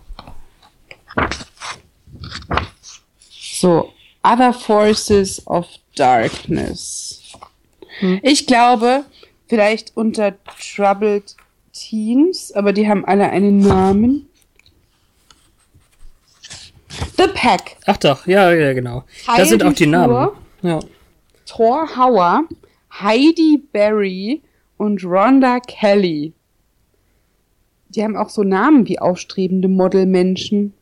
So, 3.30 3.92
Other 4.22 4.52
Forces 4.52 5.46
of 5.46 5.66
Darkness. 5.96 7.32
Ich 8.22 8.46
glaube, 8.46 9.04
vielleicht 9.48 9.96
unter 9.96 10.34
Troubled 10.74 11.36
Teens, 11.72 12.52
aber 12.52 12.72
die 12.72 12.88
haben 12.88 13.04
alle 13.04 13.30
einen 13.30 13.58
Namen. 13.58 14.28
The 17.16 17.28
Pack. 17.32 17.76
Ach 17.86 17.96
doch, 17.96 18.26
ja, 18.26 18.52
ja, 18.52 18.72
genau. 18.72 19.04
Da 19.26 19.34
Heidi 19.34 19.48
sind 19.48 19.64
auch 19.64 19.72
die 19.72 19.86
Namen. 19.86 20.06
Flur. 20.06 20.36
Ja. 20.62 20.80
Thor 21.46 21.96
Hauer, 21.96 22.44
Heidi 22.92 23.62
Berry 23.72 24.42
und 24.76 25.04
Rhonda 25.04 25.60
Kelly. 25.60 26.32
Die 27.90 28.02
haben 28.02 28.16
auch 28.16 28.28
so 28.28 28.42
Namen 28.42 28.86
wie 28.88 28.98
aufstrebende 28.98 29.68
Modelmenschen. 29.68 30.74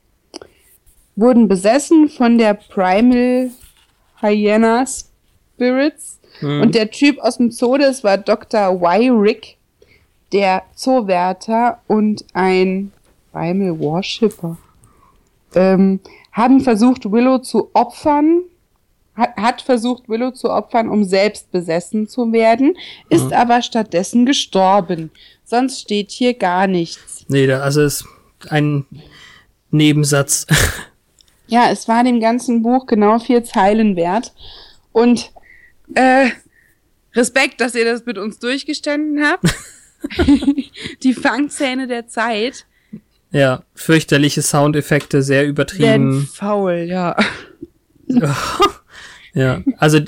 Wurden 1.16 1.48
besessen 1.48 2.08
von 2.08 2.38
der 2.38 2.54
Primal 2.54 3.50
Hyena 4.20 4.84
Spirits. 4.86 6.20
Und 6.42 6.74
der 6.74 6.90
Typ 6.90 7.18
aus 7.18 7.38
dem 7.38 7.50
Zoo, 7.50 7.78
das 7.78 8.04
war 8.04 8.18
Dr. 8.18 8.80
Wyrick, 8.80 9.56
der 10.32 10.62
Zoowärter 10.74 11.80
und 11.86 12.24
ein 12.34 12.92
Primal 13.32 13.78
Worshipper. 13.78 14.58
Ähm, 15.54 16.00
haben 16.32 16.60
versucht, 16.60 17.10
Willow 17.10 17.38
zu 17.38 17.70
opfern, 17.72 18.42
hat, 19.14 19.62
versucht, 19.62 20.10
Willow 20.10 20.32
zu 20.32 20.50
opfern, 20.50 20.90
um 20.90 21.04
selbst 21.04 21.50
besessen 21.50 22.06
zu 22.06 22.32
werden, 22.32 22.76
ist 23.08 23.32
aber 23.32 23.62
stattdessen 23.62 24.26
gestorben. 24.26 25.10
Sonst 25.44 25.80
steht 25.80 26.10
hier 26.10 26.34
gar 26.34 26.66
nichts. 26.66 27.24
Nee, 27.28 27.46
da, 27.46 27.60
also 27.60 27.80
ist 27.80 28.04
ein 28.50 28.84
Nebensatz. 29.70 30.46
Ja, 31.46 31.70
es 31.70 31.88
war 31.88 32.02
dem 32.04 32.20
ganzen 32.20 32.62
Buch 32.62 32.86
genau 32.86 33.18
vier 33.18 33.44
Zeilen 33.44 33.96
wert. 33.96 34.32
Und 34.92 35.30
äh, 35.94 36.30
Respekt, 37.14 37.60
dass 37.60 37.74
ihr 37.74 37.84
das 37.84 38.04
mit 38.06 38.18
uns 38.18 38.38
durchgestanden 38.38 39.24
habt. 39.24 39.54
Die 41.02 41.14
Fangzähne 41.14 41.86
der 41.86 42.08
Zeit 42.08 42.66
ja, 43.36 43.62
fürchterliche 43.74 44.42
Soundeffekte, 44.42 45.22
sehr 45.22 45.46
übertrieben. 45.46 46.28
faul, 46.32 46.86
ja. 46.88 47.16
Ja, 49.34 49.60
also 49.76 50.00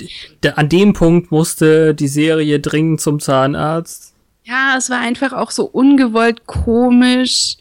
an 0.55 0.69
dem 0.69 0.93
Punkt 0.93 1.31
musste 1.31 1.93
die 1.93 2.07
Serie 2.07 2.59
dringend 2.59 2.99
zum 2.99 3.19
Zahnarzt. 3.19 4.15
Ja, 4.43 4.73
es 4.75 4.89
war 4.89 5.01
einfach 5.01 5.33
auch 5.33 5.51
so 5.51 5.65
ungewollt 5.65 6.47
komisch. 6.47 7.57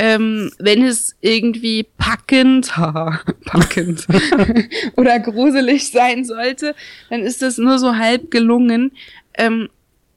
Ähm, 0.00 0.52
wenn 0.58 0.84
es 0.84 1.16
irgendwie 1.20 1.84
packend, 1.98 2.76
haha, 2.76 3.20
packend 3.44 4.06
oder 4.96 5.18
gruselig 5.18 5.90
sein 5.90 6.24
sollte, 6.24 6.74
dann 7.10 7.22
ist 7.22 7.42
das 7.42 7.58
nur 7.58 7.78
so 7.80 7.96
halb 7.96 8.30
gelungen. 8.30 8.92
Ähm, 9.34 9.68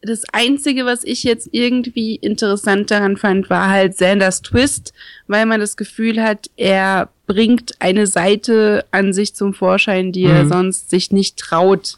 das 0.03 0.23
Einzige, 0.31 0.85
was 0.85 1.03
ich 1.03 1.23
jetzt 1.23 1.49
irgendwie 1.51 2.15
interessant 2.15 2.91
daran 2.91 3.17
fand, 3.17 3.49
war 3.49 3.69
halt 3.69 3.97
Sanders 3.97 4.41
Twist, 4.41 4.93
weil 5.27 5.45
man 5.45 5.59
das 5.59 5.77
Gefühl 5.77 6.21
hat, 6.21 6.49
er 6.57 7.09
bringt 7.27 7.73
eine 7.79 8.07
Seite 8.07 8.85
an 8.91 9.13
sich 9.13 9.35
zum 9.35 9.53
Vorschein, 9.53 10.11
die 10.11 10.25
mhm. 10.25 10.31
er 10.31 10.47
sonst 10.47 10.89
sich 10.89 11.11
nicht 11.11 11.37
traut 11.37 11.97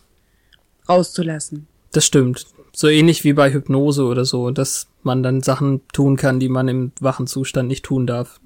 rauszulassen. 0.87 1.67
Das 1.91 2.05
stimmt. 2.05 2.45
So 2.73 2.87
ähnlich 2.87 3.23
wie 3.23 3.33
bei 3.33 3.53
Hypnose 3.53 4.03
oder 4.03 4.25
so, 4.25 4.51
dass 4.51 4.87
man 5.05 5.23
dann 5.23 5.41
Sachen 5.41 5.81
tun 5.93 6.17
kann, 6.17 6.39
die 6.39 6.49
man 6.49 6.67
im 6.67 6.91
wachen 6.99 7.27
Zustand 7.27 7.67
nicht 7.67 7.83
tun 7.83 8.07
darf. 8.07 8.39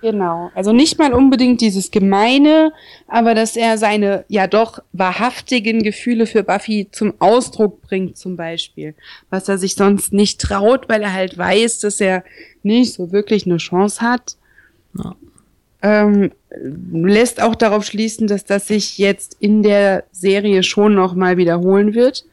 Genau. 0.00 0.50
Also 0.54 0.72
nicht 0.72 0.98
mal 0.98 1.12
unbedingt 1.12 1.60
dieses 1.60 1.90
Gemeine, 1.90 2.72
aber 3.08 3.34
dass 3.34 3.56
er 3.56 3.78
seine 3.78 4.24
ja 4.28 4.46
doch 4.46 4.78
wahrhaftigen 4.92 5.82
Gefühle 5.82 6.26
für 6.26 6.44
Buffy 6.44 6.88
zum 6.92 7.14
Ausdruck 7.18 7.82
bringt, 7.82 8.16
zum 8.16 8.36
Beispiel. 8.36 8.94
Was 9.30 9.48
er 9.48 9.58
sich 9.58 9.74
sonst 9.74 10.12
nicht 10.12 10.40
traut, 10.40 10.88
weil 10.88 11.02
er 11.02 11.12
halt 11.12 11.36
weiß, 11.36 11.80
dass 11.80 12.00
er 12.00 12.22
nicht 12.62 12.92
so 12.92 13.10
wirklich 13.10 13.46
eine 13.46 13.56
Chance 13.56 14.00
hat. 14.00 14.36
Ja. 14.96 15.16
Ähm, 15.80 16.32
lässt 16.92 17.42
auch 17.42 17.54
darauf 17.54 17.84
schließen, 17.84 18.26
dass 18.26 18.44
das 18.44 18.68
sich 18.68 18.98
jetzt 18.98 19.36
in 19.40 19.62
der 19.62 20.04
Serie 20.12 20.62
schon 20.62 20.94
noch 20.94 21.14
mal 21.14 21.36
wiederholen 21.36 21.94
wird. 21.94 22.24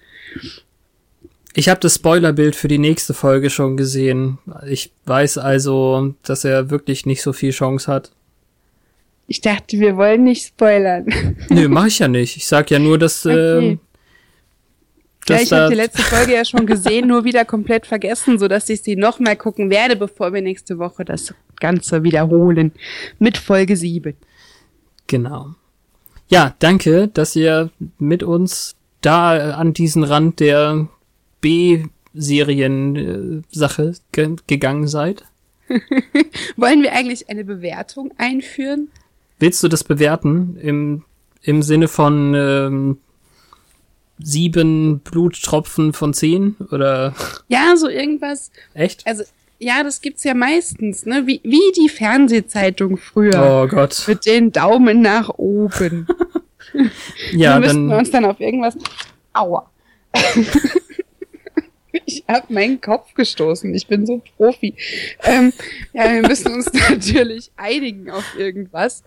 Ich 1.57 1.69
habe 1.69 1.79
das 1.79 1.95
Spoilerbild 1.95 2.53
für 2.53 2.67
die 2.67 2.77
nächste 2.77 3.13
Folge 3.13 3.49
schon 3.49 3.77
gesehen. 3.77 4.39
Ich 4.67 4.91
weiß 5.05 5.37
also, 5.37 6.13
dass 6.21 6.43
er 6.43 6.69
wirklich 6.69 7.05
nicht 7.05 7.21
so 7.21 7.31
viel 7.31 7.51
Chance 7.51 7.89
hat. 7.89 8.11
Ich 9.27 9.39
dachte, 9.39 9.79
wir 9.79 9.95
wollen 9.95 10.25
nicht 10.25 10.47
spoilern. 10.47 11.05
Nö, 11.49 11.69
mach 11.69 11.87
ich 11.87 11.99
ja 11.99 12.09
nicht. 12.09 12.35
Ich 12.35 12.45
sag 12.45 12.69
ja 12.71 12.77
nur, 12.77 12.99
dass. 12.99 13.25
Okay. 13.25 13.71
Äh, 13.71 13.77
ja, 15.29 15.41
ich 15.41 15.51
habe 15.53 15.69
die 15.69 15.75
letzte 15.75 16.03
Folge 16.03 16.33
ja 16.33 16.43
schon 16.43 16.67
gesehen, 16.67 17.07
nur 17.07 17.23
wieder 17.23 17.45
komplett 17.45 17.87
vergessen, 17.87 18.37
so 18.37 18.47
dass 18.47 18.69
ich 18.69 18.83
sie 18.83 18.97
noch 18.97 19.19
mal 19.19 19.35
gucken 19.35 19.69
werde, 19.69 19.95
bevor 19.95 20.33
wir 20.33 20.41
nächste 20.41 20.77
Woche 20.77 21.03
das 21.05 21.33
Ganze 21.59 22.03
wiederholen 22.03 22.73
mit 23.17 23.37
Folge 23.37 23.75
7. 23.75 24.13
Genau. 25.07 25.55
Ja, 26.27 26.53
danke, 26.59 27.07
dass 27.07 27.35
ihr 27.35 27.71
mit 27.97 28.21
uns 28.23 28.75
da 29.01 29.55
an 29.55 29.73
diesen 29.73 30.03
Rand 30.03 30.39
der 30.41 30.89
B-Serien-Sache 31.45 33.93
ge 34.11 34.35
gegangen 34.47 34.87
seid? 34.87 35.23
Wollen 36.57 36.81
wir 36.81 36.93
eigentlich 36.93 37.29
eine 37.29 37.45
Bewertung 37.45 38.11
einführen? 38.17 38.89
Willst 39.37 39.61
du 39.61 39.67
das 39.67 39.83
bewerten 39.83 40.57
im, 40.59 41.03
im 41.43 41.61
Sinne 41.61 41.87
von 41.87 42.33
ähm, 42.33 42.97
sieben 44.17 45.01
Bluttropfen 45.01 45.93
von 45.93 46.15
zehn 46.15 46.55
oder? 46.71 47.13
Ja, 47.47 47.77
so 47.77 47.89
irgendwas. 47.89 48.49
Echt? 48.73 49.05
Also 49.05 49.23
ja, 49.59 49.83
das 49.83 50.01
gibt's 50.01 50.23
ja 50.23 50.33
meistens, 50.33 51.05
ne? 51.05 51.27
Wie, 51.27 51.41
wie 51.43 51.71
die 51.77 51.89
Fernsehzeitung 51.89 52.97
früher. 52.97 53.61
Oh 53.63 53.67
Gott. 53.67 54.05
Mit 54.07 54.25
den 54.25 54.51
Daumen 54.51 55.01
nach 55.01 55.29
oben. 55.29 56.07
ja, 57.33 57.59
dann 57.59 57.61
müssten 57.61 57.85
wir 57.87 57.97
uns 57.97 58.09
dann 58.09 58.25
auf 58.25 58.39
irgendwas. 58.39 58.75
Aua. 59.33 59.69
Ich 62.05 62.23
habe 62.27 62.53
meinen 62.53 62.81
Kopf 62.81 63.13
gestoßen. 63.13 63.73
Ich 63.73 63.87
bin 63.87 64.05
so 64.05 64.21
Profi. 64.37 64.75
Ähm, 65.23 65.53
ja, 65.93 66.11
wir 66.11 66.27
müssen 66.27 66.53
uns 66.53 66.71
natürlich 66.89 67.51
einigen 67.57 68.09
auf 68.09 68.25
irgendwas, 68.37 69.03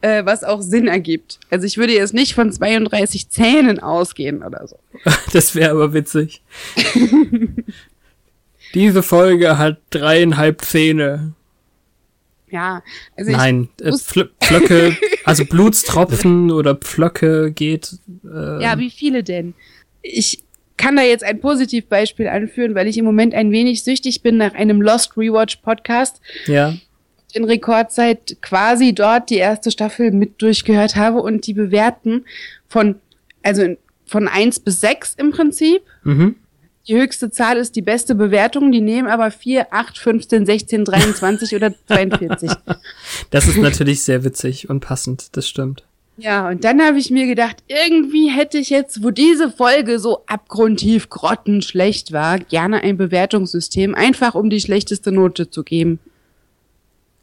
äh, 0.00 0.24
was 0.24 0.44
auch 0.44 0.60
Sinn 0.60 0.88
ergibt. 0.88 1.38
Also 1.50 1.66
ich 1.66 1.78
würde 1.78 1.94
jetzt 1.94 2.14
nicht 2.14 2.34
von 2.34 2.52
32 2.52 3.28
Zähnen 3.28 3.80
ausgehen 3.80 4.42
oder 4.42 4.66
so. 4.66 4.78
Das 5.32 5.54
wäre 5.54 5.70
aber 5.70 5.92
witzig. 5.92 6.42
Diese 8.74 9.02
Folge 9.02 9.58
hat 9.58 9.78
dreieinhalb 9.90 10.62
Zähne. 10.62 11.34
Ja, 12.50 12.82
also 13.16 13.32
Nein, 13.32 13.68
äh, 13.80 13.92
Pflöcke, 13.92 14.96
also 15.24 15.44
Blutstropfen 15.44 16.52
oder 16.52 16.76
Pflöcke 16.76 17.50
geht. 17.50 17.98
Äh, 18.24 18.62
ja, 18.62 18.78
wie 18.78 18.90
viele 18.90 19.24
denn? 19.24 19.54
Ich 20.02 20.43
kann 20.76 20.96
da 20.96 21.02
jetzt 21.02 21.24
ein 21.24 21.40
Positivbeispiel 21.40 22.28
anführen, 22.28 22.74
weil 22.74 22.88
ich 22.88 22.98
im 22.98 23.04
Moment 23.04 23.34
ein 23.34 23.50
wenig 23.50 23.84
süchtig 23.84 24.22
bin 24.22 24.36
nach 24.36 24.54
einem 24.54 24.82
Lost 24.82 25.16
Rewatch 25.16 25.56
Podcast. 25.56 26.20
Ja. 26.46 26.74
In 27.32 27.44
Rekordzeit 27.44 28.36
quasi 28.42 28.94
dort 28.94 29.30
die 29.30 29.36
erste 29.36 29.70
Staffel 29.70 30.10
mit 30.10 30.40
durchgehört 30.40 30.96
habe 30.96 31.20
und 31.20 31.46
die 31.46 31.54
bewerten 31.54 32.24
von, 32.68 32.96
also 33.42 33.76
von 34.06 34.28
eins 34.28 34.60
bis 34.60 34.80
sechs 34.80 35.14
im 35.14 35.30
Prinzip. 35.30 35.82
Mhm. 36.04 36.36
Die 36.86 36.96
höchste 36.96 37.30
Zahl 37.30 37.56
ist 37.56 37.76
die 37.76 37.82
beste 37.82 38.14
Bewertung, 38.14 38.70
die 38.70 38.82
nehmen 38.82 39.08
aber 39.08 39.30
4, 39.30 39.72
8, 39.72 39.96
15, 39.96 40.44
16, 40.44 40.84
23 40.84 41.56
oder 41.56 41.74
42. 41.88 42.50
Das 43.30 43.48
ist 43.48 43.56
natürlich 43.56 44.02
sehr 44.02 44.22
witzig 44.22 44.68
und 44.68 44.80
passend, 44.80 45.36
das 45.36 45.48
stimmt. 45.48 45.84
Ja, 46.16 46.48
und 46.48 46.62
dann 46.62 46.80
habe 46.80 46.98
ich 46.98 47.10
mir 47.10 47.26
gedacht, 47.26 47.64
irgendwie 47.66 48.30
hätte 48.30 48.58
ich 48.58 48.70
jetzt, 48.70 49.02
wo 49.02 49.10
diese 49.10 49.50
Folge 49.50 49.98
so 49.98 50.24
abgrundtief 50.26 51.10
grottenschlecht 51.10 52.12
war, 52.12 52.38
gerne 52.38 52.82
ein 52.82 52.96
Bewertungssystem, 52.96 53.94
einfach 53.94 54.34
um 54.34 54.48
die 54.48 54.60
schlechteste 54.60 55.10
Note 55.10 55.50
zu 55.50 55.64
geben. 55.64 55.98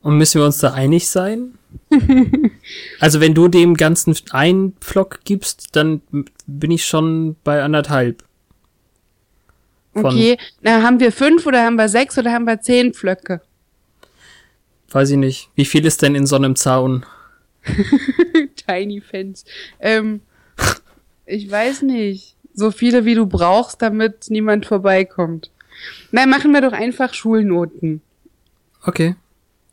Und 0.02 0.18
müssen 0.18 0.42
wir 0.42 0.46
uns 0.46 0.58
da 0.58 0.74
einig 0.74 1.08
sein? 1.08 1.54
also 3.00 3.22
wenn 3.22 3.34
du 3.34 3.48
dem 3.48 3.76
Ganzen 3.76 4.16
ein 4.32 4.74
Pflock 4.82 5.22
gibst, 5.24 5.76
dann 5.76 6.02
bin 6.46 6.72
ich 6.72 6.86
schon 6.86 7.38
bei 7.44 7.64
anderthalb. 7.64 8.24
Von 9.94 10.06
okay, 10.06 10.38
na 10.62 10.82
haben 10.82 11.00
wir 11.00 11.12
fünf 11.12 11.46
oder 11.46 11.64
haben 11.64 11.76
wir 11.76 11.88
sechs 11.88 12.18
oder 12.18 12.32
haben 12.32 12.46
wir 12.46 12.62
zehn 12.62 12.94
Pflöcke? 12.94 13.42
Weiß 14.90 15.12
ich 15.12 15.18
nicht. 15.18 15.50
Wie 15.56 15.66
viel 15.66 15.86
ist 15.86 16.02
denn 16.02 16.16
in 16.16 16.26
so 16.26 16.36
einem 16.36 16.56
Zaun? 16.56 17.06
Tiny 18.66 19.02
Fans. 19.02 19.46
Ähm, 19.80 20.22
ich 21.26 21.50
weiß 21.50 21.84
nicht. 21.84 22.36
So 22.54 22.72
viele 22.72 23.06
wie 23.06 23.16
du 23.16 23.26
brauchst, 23.26 23.82
damit 23.82 24.26
niemand 24.30 24.66
vorbeikommt. 24.66 25.52
Na, 26.12 26.26
machen 26.26 26.52
wir 26.52 26.62
doch 26.62 26.74
einfach 26.74 27.14
Schulnoten. 27.14 28.02
Okay. 28.84 29.16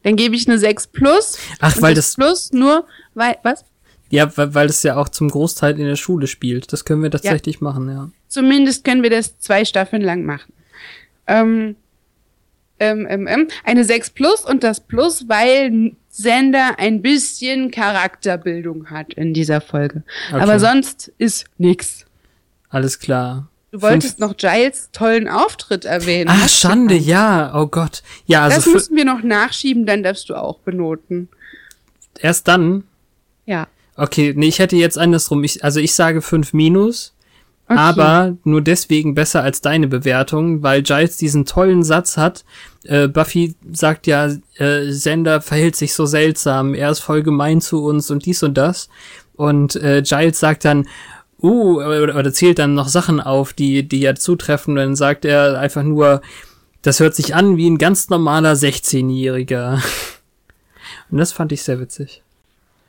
Dann 0.03 0.17
gebe 0.17 0.37
ich 0.37 0.49
eine 0.49 0.59
6 0.59 0.89
plus. 0.89 1.39
Ach, 1.61 1.81
weil 1.81 1.95
das. 1.95 2.15
Plus 2.15 2.53
nur, 2.53 2.87
weil, 3.15 3.37
was? 3.43 3.65
Ja, 4.11 4.35
weil, 4.37 4.55
weil 4.55 4.67
das 4.69 4.83
ja 4.83 4.97
auch 4.97 5.09
zum 5.09 5.29
Großteil 5.29 5.79
in 5.79 5.87
der 5.87 5.97
Schule 5.97 6.27
spielt. 6.27 6.73
Das 6.73 6.85
können 6.85 7.03
wir 7.03 7.11
tatsächlich 7.11 7.57
ja. 7.57 7.65
machen, 7.65 7.89
ja. 7.91 8.11
Zumindest 8.29 8.85
können 8.85 9.03
wir 9.03 9.11
das 9.11 9.39
zwei 9.39 9.65
Staffeln 9.65 10.03
lang 10.03 10.25
machen. 10.25 10.53
Ähm, 11.27 11.77
ähm, 12.81 13.07
ähm, 13.09 13.27
ähm, 13.27 13.49
eine 13.65 13.85
6 13.85 14.11
plus 14.11 14.45
und 14.45 14.63
das 14.63 14.81
Plus, 14.81 15.29
weil 15.29 15.93
Sender 16.09 16.79
ein 16.79 17.03
bisschen 17.03 17.71
Charakterbildung 17.71 18.91
hat 18.91 19.15
in 19.15 19.35
dieser 19.35 19.61
Folge. 19.61 20.03
Okay. 20.31 20.41
Aber 20.41 20.59
sonst 20.59 21.13
ist 21.19 21.47
nix. 21.59 22.07
Alles 22.69 22.99
klar. 22.99 23.49
Du 23.71 23.83
wolltest 23.83 24.19
noch 24.19 24.37
Giles 24.37 24.89
tollen 24.93 25.29
Auftritt 25.29 25.85
erwähnen. 25.85 26.31
Ach, 26.33 26.49
Schande, 26.49 26.97
ja. 26.97 27.53
Oh 27.55 27.67
Gott. 27.67 28.03
Ja, 28.27 28.45
also 28.45 28.57
das 28.57 28.67
müssen 28.67 28.97
wir 28.97 29.05
noch 29.05 29.23
nachschieben, 29.23 29.85
dann 29.85 30.03
darfst 30.03 30.31
du 30.31 30.35
auch 30.35 30.59
benoten. 30.61 31.29
Erst 32.19 32.49
dann? 32.49 32.85
Ja. 33.45 33.69
Okay, 33.97 34.33
nee, 34.35 34.49
ich 34.49 34.59
hätte 34.59 34.77
jetzt 34.77 34.97
andersrum. 34.97 35.45
Ich, 35.45 35.63
also 35.65 35.81
ich 35.81 35.95
sage 35.95 36.23
5 36.23 36.53
minus. 36.55 37.15
Okay. 37.69 37.79
Aber 37.79 38.37
nur 38.45 38.63
deswegen 38.63 39.15
besser 39.15 39.43
als 39.43 39.61
deine 39.61 39.89
Bewertung, 39.89 40.63
weil 40.63 40.83
Giles 40.83 41.19
diesen 41.19 41.45
tollen 41.45 41.83
Satz 41.83 42.17
hat. 42.17 42.47
Äh, 42.85 43.09
Buffy 43.09 43.57
sagt 43.71 44.07
ja, 44.07 44.31
äh, 44.57 44.91
Sender 44.91 45.43
verhält 45.43 45.77
sich 45.77 45.93
so 45.93 46.07
seltsam, 46.07 46.73
er 46.73 46.91
ist 46.91 47.01
voll 47.01 47.23
gemein 47.23 47.61
zu 47.61 47.85
uns 47.85 48.11
und 48.11 48.25
dies 48.25 48.43
und 48.43 48.57
das. 48.57 48.89
Und 49.37 49.77
äh, 49.77 50.03
Giles 50.03 50.41
sagt 50.41 50.65
dann, 50.65 50.89
uh, 51.43 51.77
oder, 51.77 52.17
oder 52.17 52.33
zählt 52.33 52.59
dann 52.59 52.75
noch 52.75 52.89
Sachen 52.89 53.21
auf, 53.21 53.53
die, 53.53 53.87
die 53.87 54.01
ja 54.01 54.15
zutreffen. 54.15 54.73
Und 54.73 54.77
dann 54.79 54.97
sagt 54.97 55.27
er 55.27 55.59
einfach 55.59 55.83
nur, 55.83 56.23
das 56.81 57.01
hört 57.01 57.15
sich 57.15 57.35
an 57.35 57.59
wie 57.59 57.69
ein 57.69 57.79
ganz 57.79 58.09
normaler 58.09 58.55
16-Jähriger. 58.55 59.83
Und 61.11 61.19
das 61.19 61.33
fand 61.33 61.53
ich 61.53 61.63
sehr 61.63 61.81
witzig. 61.81 62.23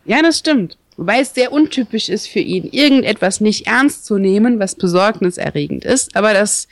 Ja, 0.06 0.22
das 0.22 0.40
stimmt. 0.40 0.78
Wobei 1.00 1.22
es 1.22 1.34
sehr 1.34 1.54
untypisch 1.54 2.10
ist 2.10 2.28
für 2.28 2.42
ihn, 2.42 2.66
irgendetwas 2.66 3.40
nicht 3.40 3.68
ernst 3.68 4.04
zu 4.04 4.18
nehmen, 4.18 4.60
was 4.60 4.76
besorgniserregend 4.76 5.86
ist, 5.86 6.14
aber 6.14 6.34
das 6.34 6.68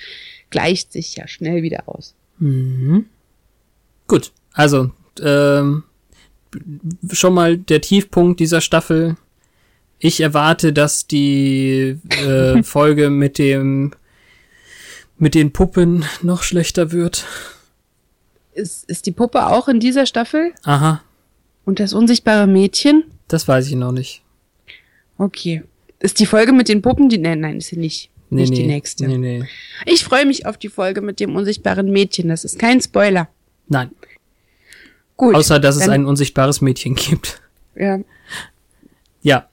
gleicht 0.50 0.92
sich 0.92 1.16
ja 1.16 1.30
schnell 1.30 1.64
wieder 1.64 1.84
aus. 1.86 2.14
Mhm. 2.38 3.06
Gut, 4.06 4.34
also 4.52 4.92
ähm, 5.22 5.86
schon 7.10 7.34
mal 7.36 7.58
der 7.58 7.80
Tiefpunkt 7.80 8.42
dieser 8.42 8.60
Staffel. 8.60 9.16
Ich 9.98 10.20
erwarte, 10.20 10.74
dass 10.74 11.08
die 11.08 11.98
äh, 12.22 12.62
Folge 12.64 13.10
mit 13.10 13.38
dem 13.38 13.94
mit 15.18 15.36
den 15.36 15.54
Puppen 15.54 16.04
noch 16.22 16.44
schlechter 16.44 16.92
wird. 16.92 17.26
Ist, 18.52 18.84
ist 18.90 19.06
die 19.06 19.14
Puppe 19.14 19.48
auch 19.48 19.70
in 19.70 19.80
dieser 19.80 20.06
Staffel? 20.06 20.52
Aha. 20.64 21.02
Und 21.64 21.80
das 21.80 21.94
unsichtbare 21.94 22.46
Mädchen? 22.46 23.06
Das 23.28 23.48
weiß 23.48 23.68
ich 23.68 23.76
noch 23.76 23.92
nicht. 23.92 24.22
Okay. 25.18 25.64
Ist 26.00 26.20
die 26.20 26.26
Folge 26.26 26.54
mit 26.54 26.70
den 26.70 26.82
Puppen 26.82 27.10
die? 27.10 27.18
Nein, 27.18 27.40
nein, 27.40 27.58
ist 27.58 27.68
sie 27.68 27.78
nicht. 27.78 28.10
Nee, 28.30 28.42
nicht 28.42 28.50
nee, 28.52 28.56
die 28.58 28.68
nächste. 28.68 29.08
Nee, 29.08 29.18
nee. 29.18 29.44
Ich 29.86 30.04
freue 30.04 30.26
mich 30.26 30.46
auf 30.46 30.58
die 30.58 30.70
Folge 30.70 31.02
mit 31.02 31.20
dem 31.20 31.36
unsichtbaren 31.36 31.90
Mädchen. 31.92 32.28
Das 32.28 32.44
ist 32.44 32.60
kein 32.60 32.82
Spoiler. 32.82 33.30
Nein. 33.68 33.92
Gut. 35.16 35.34
Außer, 35.34 35.60
dass 35.60 35.78
es 35.78 35.90
ein 35.90 36.06
unsichtbares 36.06 36.62
Mädchen 36.62 36.96
gibt. 36.96 37.42
Ja. 37.76 38.00
Ja. 39.22 39.48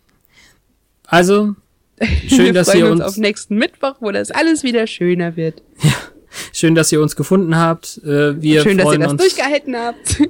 Also, 1.06 1.54
schön, 2.28 2.46
Wir 2.46 2.52
dass 2.52 2.68
freuen 2.70 2.84
ihr 2.84 2.90
uns 2.92 3.00
uns, 3.00 3.10
auf 3.12 3.16
nächsten 3.16 3.56
Mittwoch, 3.56 3.96
wo 4.00 4.10
das 4.10 4.30
alles 4.30 4.62
wieder 4.62 4.86
schöner 4.86 5.36
wird. 5.36 5.62
schön, 6.52 6.74
dass 6.74 6.90
ihr 6.92 7.00
uns 7.00 7.16
gefunden 7.16 7.56
habt. 7.56 7.98
Äh, 8.04 8.40
wir 8.42 8.62
Schön, 8.62 8.76
dass 8.76 8.86
ihr 8.86 8.88
freuen 8.88 9.00
das 9.00 9.12
uns. 9.12 9.22
durchgehalten 9.22 9.76
habt. 9.76 10.20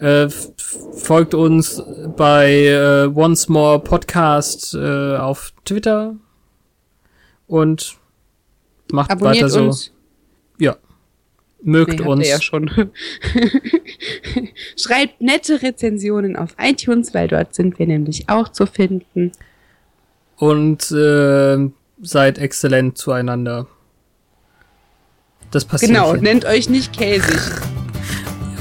Äh, 0.00 0.28
folgt 0.28 1.34
uns 1.34 1.82
bei 2.16 2.64
äh, 2.66 3.06
Once 3.14 3.48
More 3.48 3.80
Podcast 3.80 4.74
äh, 4.74 5.16
auf 5.16 5.52
Twitter 5.64 6.16
und 7.46 7.96
macht 8.90 9.10
Abonniert 9.10 9.36
weiter 9.44 9.48
so. 9.50 9.64
uns. 9.64 9.92
Ja. 10.58 10.76
Mögt 11.62 12.00
Nee, 12.00 12.06
uns. 12.06 12.26
ja 12.28 12.40
schon. 12.40 12.70
Schreibt 14.76 15.20
nette 15.20 15.60
Rezensionen 15.60 16.36
auf 16.36 16.54
iTunes, 16.58 17.12
weil 17.12 17.28
dort 17.28 17.54
sind 17.54 17.78
wir 17.78 17.86
nämlich 17.86 18.28
auch 18.30 18.48
zu 18.48 18.64
finden. 18.66 19.32
und 20.36 20.90
äh, 20.92 21.58
seid 22.00 22.38
exzellent 22.38 22.96
zueinander. 22.96 23.66
Das 25.50 25.66
passiert. 25.66 25.90
Genau, 25.92 26.14
nennt 26.14 26.46
euch 26.46 26.70
nicht 26.70 26.96
käsig. 26.96 27.38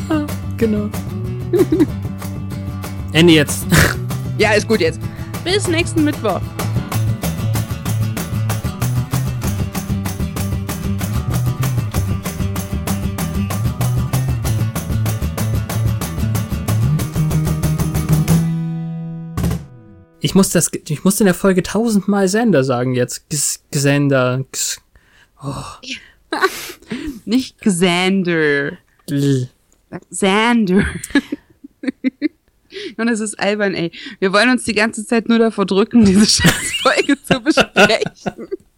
genau. 0.58 0.90
Ende 3.14 3.34
jetzt. 3.34 3.66
Ja, 4.38 4.52
ist 4.54 4.68
gut 4.68 4.80
jetzt. 4.82 5.00
Bis 5.44 5.68
nächsten 5.68 6.04
Mittwoch. 6.04 6.42
Ich 20.22 20.36
muss 20.36 20.50
das, 20.50 20.70
ich 20.88 21.04
muss 21.04 21.20
in 21.22 21.26
der 21.26 21.34
Folge 21.34 21.64
tausendmal 21.64 22.28
Sender 22.28 22.64
sagen 22.64 22.94
jetzt. 22.94 23.24
Gs- 23.32 23.60
Gesender. 23.72 24.44
Gs- 24.52 24.80
Nicht 27.26 27.60
Xander. 27.62 28.74
L- 29.10 29.50
Xander. 30.12 30.84
Und 32.98 33.08
es 33.08 33.20
ist 33.20 33.40
albern, 33.40 33.74
ey. 33.74 33.92
Wir 34.20 34.32
wollen 34.32 34.50
uns 34.50 34.64
die 34.64 34.74
ganze 34.74 35.06
Zeit 35.06 35.28
nur 35.28 35.40
davor 35.40 35.66
drücken, 35.66 36.06
diese 36.06 36.26
scheiß 36.44 36.74
Folge 36.84 37.22
zu 37.24 37.40
besprechen. 37.42 38.48